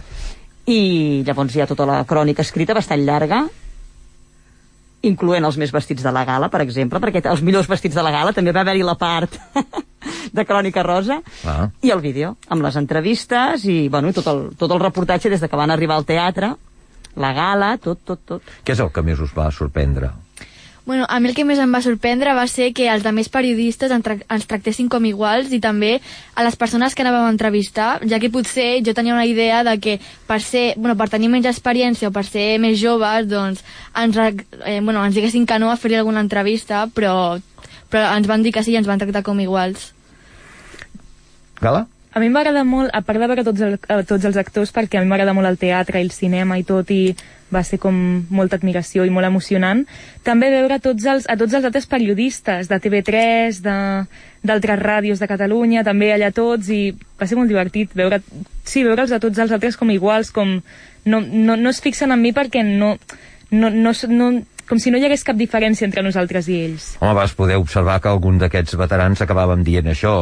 i 0.67 1.23
llavors 1.27 1.57
hi 1.57 1.61
ha 1.61 1.67
tota 1.67 1.85
la 1.87 2.05
crònica 2.07 2.43
escrita 2.43 2.75
bastant 2.75 3.01
llarga, 3.05 3.47
incloent 5.03 5.45
els 5.45 5.57
més 5.59 5.73
vestits 5.75 6.03
de 6.05 6.13
la 6.15 6.25
gala, 6.25 6.49
per 6.49 6.61
exemple, 6.63 7.01
perquè 7.03 7.25
els 7.29 7.43
millors 7.43 7.67
vestits 7.69 7.95
de 7.99 8.03
la 8.07 8.13
gala 8.15 8.33
també 8.33 8.53
va 8.55 8.61
haver-hi 8.63 8.85
la 8.87 8.95
part 8.95 9.35
de 10.37 10.45
Crònica 10.47 10.83
Rosa, 10.87 11.21
Ah. 11.45 11.69
i 11.83 11.91
el 11.91 12.01
vídeo, 12.01 12.37
amb 12.49 12.63
les 12.63 12.77
entrevistes 12.77 13.65
i 13.65 13.89
bueno, 13.89 14.09
i 14.09 14.13
tot, 14.13 14.27
el, 14.31 14.51
tot 14.57 14.71
el 14.71 14.79
reportatge 14.81 15.29
des 15.29 15.41
de 15.41 15.49
que 15.49 15.57
van 15.57 15.71
arribar 15.71 15.97
al 15.97 16.05
teatre, 16.05 16.55
la 17.17 17.33
gala, 17.35 17.77
tot, 17.79 17.99
tot, 18.05 18.21
tot. 18.25 18.43
Què 18.65 18.73
és 18.73 18.81
el 18.81 18.91
que 18.93 19.03
més 19.03 19.19
us 19.21 19.35
va 19.37 19.51
sorprendre? 19.51 20.11
Bueno, 20.85 21.07
a 21.09 21.21
mi 21.21 21.29
el 21.31 21.37
que 21.37 21.45
més 21.47 21.61
em 21.63 21.71
va 21.71 21.79
sorprendre 21.79 22.33
va 22.35 22.49
ser 22.51 22.73
que 22.75 22.89
els 22.91 23.05
altres 23.07 23.29
periodistes 23.31 23.93
tra 24.03 24.17
ens 24.19 24.47
tractessin 24.51 24.89
com 24.91 25.05
iguals 25.07 25.53
i 25.55 25.61
també 25.63 26.01
a 26.35 26.43
les 26.43 26.57
persones 26.59 26.97
que 26.99 27.05
anàvem 27.05 27.29
a 27.29 27.31
entrevistar, 27.31 28.01
ja 28.11 28.19
que 28.19 28.33
potser 28.35 28.83
jo 28.83 28.95
tenia 28.95 29.15
una 29.15 29.29
idea 29.31 29.63
de 29.63 29.77
que 29.79 30.01
per, 30.27 30.41
ser, 30.43 30.75
bueno, 30.77 30.97
per 30.99 31.09
tenir 31.13 31.31
menys 31.31 31.47
experiència 31.47 32.11
o 32.11 32.13
per 32.13 32.27
ser 32.27 32.59
més 32.59 32.81
joves, 32.83 33.31
doncs 33.31 33.63
ens, 33.95 34.19
eh, 34.19 34.81
bueno, 34.83 35.07
ens 35.07 35.15
diguessin 35.15 35.47
que 35.47 35.61
no 35.63 35.71
a 35.71 35.79
fer 35.79 35.95
alguna 36.01 36.27
entrevista, 36.27 36.89
però, 36.91 37.39
però 37.89 38.11
ens 38.17 38.27
van 38.27 38.43
dir 38.43 38.51
que 38.51 38.67
sí 38.67 38.75
i 38.75 38.81
ens 38.83 38.91
van 38.91 38.99
tractar 38.99 39.23
com 39.23 39.39
iguals. 39.39 39.93
Gala? 41.63 41.87
A 42.13 42.21
mi 42.21 42.29
m'agrada 42.29 42.61
molt, 42.69 42.91
a 42.93 43.01
part 43.01 43.19
de 43.19 43.27
veure 43.31 43.45
tots, 43.45 43.61
el, 43.65 43.79
eh, 43.89 44.03
tots 44.05 44.27
els 44.29 44.37
actors, 44.37 44.73
perquè 44.75 44.99
a 44.99 45.03
mi 45.03 45.09
m'agrada 45.09 45.33
molt 45.33 45.49
el 45.49 45.57
teatre 45.57 46.01
i 46.01 46.05
el 46.05 46.11
cinema 46.13 46.59
i 46.61 46.65
tot, 46.69 46.91
i 46.93 47.15
va 47.53 47.63
ser 47.65 47.79
com 47.81 47.97
molta 48.33 48.57
admiració 48.57 49.05
i 49.05 49.13
molt 49.13 49.29
emocionant, 49.29 49.85
també 50.25 50.51
veure 50.53 50.79
tots 50.81 51.07
els, 51.09 51.25
a 51.29 51.37
tots 51.41 51.57
els 51.57 51.65
altres 51.69 51.89
periodistes 51.89 52.69
de 52.69 52.79
TV3, 52.85 53.63
de 53.65 53.79
d'altres 54.43 54.81
ràdios 54.81 55.21
de 55.23 55.29
Catalunya, 55.31 55.85
també 55.87 56.11
allà 56.13 56.33
tots, 56.35 56.69
i 56.69 56.91
va 57.21 57.29
ser 57.31 57.37
molt 57.39 57.53
divertit 57.53 57.93
veure, 57.95 58.19
sí, 58.65 58.83
veure'ls 58.83 59.13
a 59.15 59.21
tots 59.23 59.39
els 59.39 59.53
altres 59.55 59.79
com 59.79 59.93
iguals, 59.95 60.33
com 60.35 60.57
no, 61.05 61.21
no, 61.21 61.57
no 61.57 61.71
es 61.71 61.81
fixen 61.81 62.11
en 62.11 62.21
mi 62.21 62.33
perquè 62.35 62.65
no, 62.67 62.97
no, 63.53 63.71
no, 63.71 63.93
no, 64.09 64.31
com 64.69 64.79
si 64.79 64.91
no 64.91 64.99
hi 64.99 65.05
hagués 65.05 65.25
cap 65.25 65.37
diferència 65.37 65.85
entre 65.85 66.03
nosaltres 66.03 66.49
i 66.49 66.59
ells. 66.65 66.87
Home, 67.01 67.15
vas 67.19 67.33
poder 67.37 67.57
observar 67.61 67.99
que 68.01 68.09
algun 68.09 68.39
d'aquests 68.41 68.77
veterans 68.81 69.21
acabàvem 69.25 69.63
dient 69.67 69.87
això. 69.93 70.13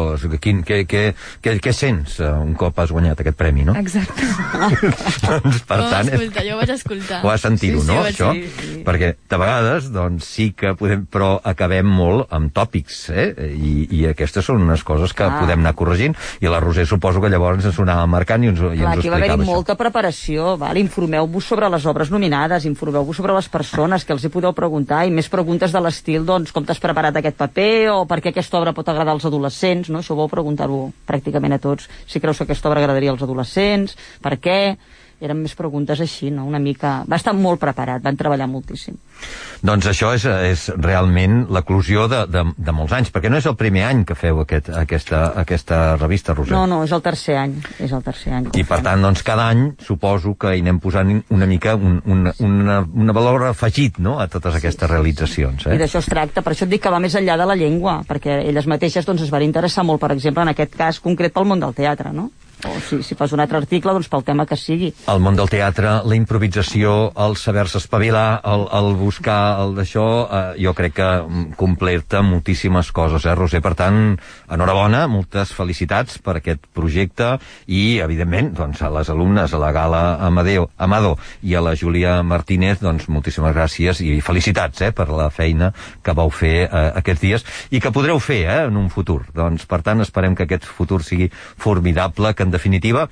Quin, 0.40 0.62
què, 0.66 0.82
què, 0.90 1.02
què, 1.42 1.56
què 1.62 1.72
sents 1.76 2.18
eh, 2.20 2.30
un 2.30 2.54
cop 2.58 2.78
has 2.82 2.90
guanyat 2.90 3.20
aquest 3.20 3.36
premi, 3.38 3.64
no? 3.68 3.74
Exacte. 3.78 4.22
doncs, 5.26 5.62
per 5.68 5.78
vam 5.80 5.90
tant, 5.92 6.08
escoltar, 6.14 6.44
jo 6.46 6.54
ho 6.56 6.60
vaig 6.60 6.72
escoltar. 6.74 7.20
ho 7.24 7.30
has 7.32 7.44
sentit 7.44 7.74
Sí, 7.74 7.80
sí, 7.80 7.86
no, 7.86 7.98
vaig 8.02 8.14
això? 8.14 8.30
sí, 8.34 8.48
sí. 8.60 8.82
Perquè 8.86 9.12
de 9.30 9.38
vegades, 9.40 9.90
doncs, 9.94 10.26
sí 10.26 10.50
que 10.56 10.72
podem, 10.78 11.04
però 11.10 11.32
acabem 11.44 11.86
molt 11.86 12.32
amb 12.34 12.52
tòpics, 12.56 13.00
eh? 13.14 13.26
I, 13.54 13.74
i 14.00 14.04
aquestes 14.10 14.44
són 14.46 14.62
unes 14.66 14.82
coses 14.86 15.12
que 15.14 15.24
Ah. 15.30 15.38
podem 15.42 15.60
anar 15.60 15.74
corregint, 15.78 16.16
i 16.40 16.48
la 16.50 16.58
Roser 16.60 16.86
suposo 16.88 17.20
que 17.22 17.28
llavors 17.30 17.64
ens 17.64 17.78
ho 17.78 17.82
anava 17.86 18.06
marcant 18.10 18.42
i 18.44 18.48
ens, 18.50 18.60
ho- 18.60 18.72
i 18.72 18.78
Clar, 18.80 18.94
ens 18.94 18.96
ho 18.96 19.00
aquí 19.00 19.08
va 19.08 19.16
explicava 19.18 19.34
haver-hi 19.34 19.44
això. 19.46 19.54
molta 19.54 19.76
preparació, 19.76 20.56
val? 20.58 20.76
informeu-vos 20.80 21.44
sobre 21.44 21.68
les 21.70 21.86
obres 21.86 22.10
nominades, 22.10 22.64
informeu-vos 22.64 23.16
sobre 23.16 23.34
les 23.36 23.48
persones 23.48 24.04
que 24.04 24.12
els 24.12 24.24
hi 24.30 24.34
podeu 24.36 24.54
preguntar, 24.54 25.02
i 25.08 25.10
més 25.10 25.28
preguntes 25.28 25.74
de 25.74 25.80
l'estil, 25.82 26.22
doncs, 26.26 26.54
com 26.54 26.62
t'has 26.66 26.78
preparat 26.78 27.16
aquest 27.18 27.36
paper, 27.40 27.90
o 27.90 28.04
per 28.06 28.20
què 28.22 28.30
aquesta 28.30 28.60
obra 28.60 28.74
pot 28.76 28.88
agradar 28.88 29.16
als 29.16 29.26
adolescents, 29.26 29.90
no? 29.90 30.04
Això 30.04 30.14
vau 30.14 30.30
preguntar-ho 30.30 30.84
pràcticament 31.08 31.56
a 31.56 31.60
tots. 31.62 31.90
Si 32.06 32.22
creus 32.22 32.38
que 32.38 32.46
aquesta 32.46 32.70
obra 32.70 32.84
agradaria 32.84 33.10
als 33.10 33.26
adolescents, 33.26 33.98
per 34.22 34.38
què? 34.38 34.60
Eren 35.20 35.42
més 35.42 35.54
preguntes 35.54 36.00
així, 36.00 36.30
no? 36.32 36.46
Una 36.48 36.58
mica... 36.58 37.02
Va 37.10 37.18
estar 37.20 37.34
molt 37.36 37.60
preparat, 37.60 38.02
van 38.02 38.16
treballar 38.16 38.46
moltíssim. 38.48 38.96
Doncs 39.60 39.90
això 39.90 40.14
és, 40.16 40.24
és 40.24 40.62
realment 40.80 41.42
l'eclusió 41.52 42.06
de, 42.08 42.22
de, 42.32 42.44
de 42.56 42.72
molts 42.72 42.94
anys, 42.96 43.10
perquè 43.12 43.28
no 43.28 43.36
és 43.36 43.44
el 43.50 43.56
primer 43.60 43.84
any 43.84 44.04
que 44.08 44.16
feu 44.16 44.40
aquest, 44.40 44.70
aquesta, 44.72 45.20
aquesta 45.42 45.80
revista, 46.00 46.32
Roser. 46.32 46.54
No, 46.56 46.64
no, 46.70 46.80
és 46.86 46.94
el 46.96 47.02
tercer 47.04 47.36
any, 47.36 47.58
és 47.78 47.92
el 47.92 48.02
tercer 48.06 48.32
any. 48.38 48.48
I 48.56 48.64
per 48.64 48.80
tant, 48.86 49.04
doncs, 49.04 49.20
cada 49.26 49.50
any 49.52 49.66
suposo 49.84 50.32
que 50.40 50.54
hi 50.56 50.64
anem 50.64 50.80
posant 50.80 51.12
una 51.28 51.48
mica 51.50 51.76
un, 51.76 52.00
un, 52.06 52.30
una, 52.46 52.80
una 52.80 53.16
valor 53.16 53.44
afegit 53.50 54.00
no? 54.00 54.16
a 54.20 54.28
totes 54.32 54.56
aquestes 54.56 54.88
realitzacions. 54.88 55.68
I 55.68 55.74
Eh? 55.76 55.80
d'això 55.84 56.00
es 56.00 56.08
tracta, 56.08 56.40
per 56.40 56.54
això 56.54 56.64
et 56.64 56.72
dic 56.72 56.86
que 56.86 56.92
va 56.94 57.02
més 57.02 57.14
enllà 57.20 57.36
de 57.36 57.50
la 57.50 57.58
llengua, 57.60 58.00
perquè 58.08 58.40
elles 58.48 58.66
mateixes 58.70 59.04
doncs, 59.04 59.28
es 59.28 59.34
van 59.34 59.44
interessar 59.44 59.84
molt, 59.84 60.00
per 60.00 60.14
exemple, 60.16 60.42
en 60.48 60.54
aquest 60.54 60.76
cas 60.80 61.00
concret 61.04 61.36
pel 61.36 61.44
món 61.44 61.60
del 61.60 61.76
teatre, 61.76 62.14
no? 62.16 62.30
O 62.68 62.74
si, 62.84 63.00
si 63.06 63.16
fas 63.18 63.32
un 63.32 63.40
altre 63.42 63.60
article, 63.60 63.94
doncs 63.96 64.10
pel 64.10 64.24
tema 64.26 64.46
que 64.48 64.58
sigui. 64.58 64.90
El 65.10 65.22
món 65.22 65.38
del 65.38 65.50
teatre, 65.52 66.00
la 66.04 66.16
improvisació, 66.18 67.12
el 67.24 67.36
saber-se 67.40 67.80
espavilar, 67.80 68.40
el, 68.48 68.66
el 68.80 68.92
buscar 69.00 69.40
el 69.62 69.74
d'això, 69.78 70.06
eh, 70.26 70.42
jo 70.64 70.74
crec 70.76 70.96
que 70.98 71.08
mm, 71.22 71.46
completa 71.60 72.22
moltíssimes 72.26 72.92
coses, 72.96 73.24
eh, 73.24 73.34
Roser? 73.38 73.62
Per 73.64 73.74
tant, 73.78 74.00
enhorabona, 74.50 75.06
moltes 75.10 75.54
felicitats 75.56 76.18
per 76.22 76.38
aquest 76.40 76.66
projecte 76.76 77.32
i, 77.66 78.00
evidentment, 78.04 78.52
doncs, 78.58 78.82
a 78.82 78.90
les 78.92 79.10
alumnes, 79.12 79.52
a 79.54 79.62
la 79.62 79.72
Gala 79.76 80.02
Amadeo, 80.26 80.68
Amado 80.78 81.16
i 81.42 81.54
a 81.54 81.64
la 81.64 81.74
Júlia 81.78 82.20
Martínez, 82.26 82.80
doncs, 82.82 83.08
moltíssimes 83.12 83.54
gràcies 83.56 84.02
i 84.04 84.18
felicitats 84.24 84.84
eh, 84.86 84.92
per 84.96 85.08
la 85.10 85.30
feina 85.32 85.70
que 86.04 86.14
vau 86.16 86.30
fer 86.34 86.54
eh, 86.66 86.84
aquests 87.00 87.24
dies 87.24 87.46
i 87.70 87.80
que 87.80 87.92
podreu 87.94 88.20
fer 88.22 88.42
eh, 88.44 88.58
en 88.68 88.76
un 88.80 88.90
futur. 88.92 89.22
Doncs, 89.34 89.66
per 89.70 89.80
tant, 89.86 90.02
esperem 90.04 90.36
que 90.36 90.46
aquest 90.48 90.66
futur 90.68 91.02
sigui 91.06 91.30
formidable, 91.32 92.34
que 92.34 92.49
definitiva 92.50 93.08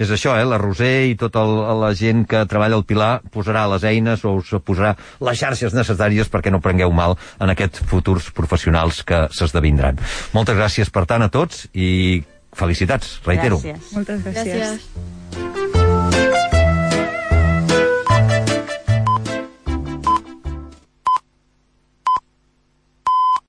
és 0.00 0.08
això, 0.08 0.32
eh? 0.40 0.46
la 0.48 0.56
Roser 0.56 1.10
i 1.10 1.16
tota 1.20 1.42
la 1.76 1.90
gent 1.96 2.24
que 2.28 2.40
treballa 2.48 2.78
al 2.78 2.86
Pilar 2.88 3.10
posarà 3.34 3.66
les 3.74 3.84
eines 3.84 4.24
o 4.24 4.38
us 4.38 4.54
posarà 4.64 4.94
les 5.28 5.40
xarxes 5.42 5.76
necessàries 5.76 6.32
perquè 6.32 6.52
no 6.52 6.62
prengueu 6.64 6.92
mal 6.96 7.18
en 7.38 7.52
aquests 7.52 7.84
futurs 7.90 8.30
professionals 8.36 9.02
que 9.04 9.26
s'esdevindran. 9.36 10.00
Moltes 10.32 10.56
gràcies 10.56 10.88
per 10.94 11.04
tant 11.10 11.26
a 11.26 11.28
tots 11.28 11.66
i 11.74 12.22
felicitats, 12.56 13.18
reitero. 13.28 13.60
Gràcies. 13.60 13.92
Moltes 13.98 14.24
gràcies. 14.24 14.88
Gràcies. 15.36 16.49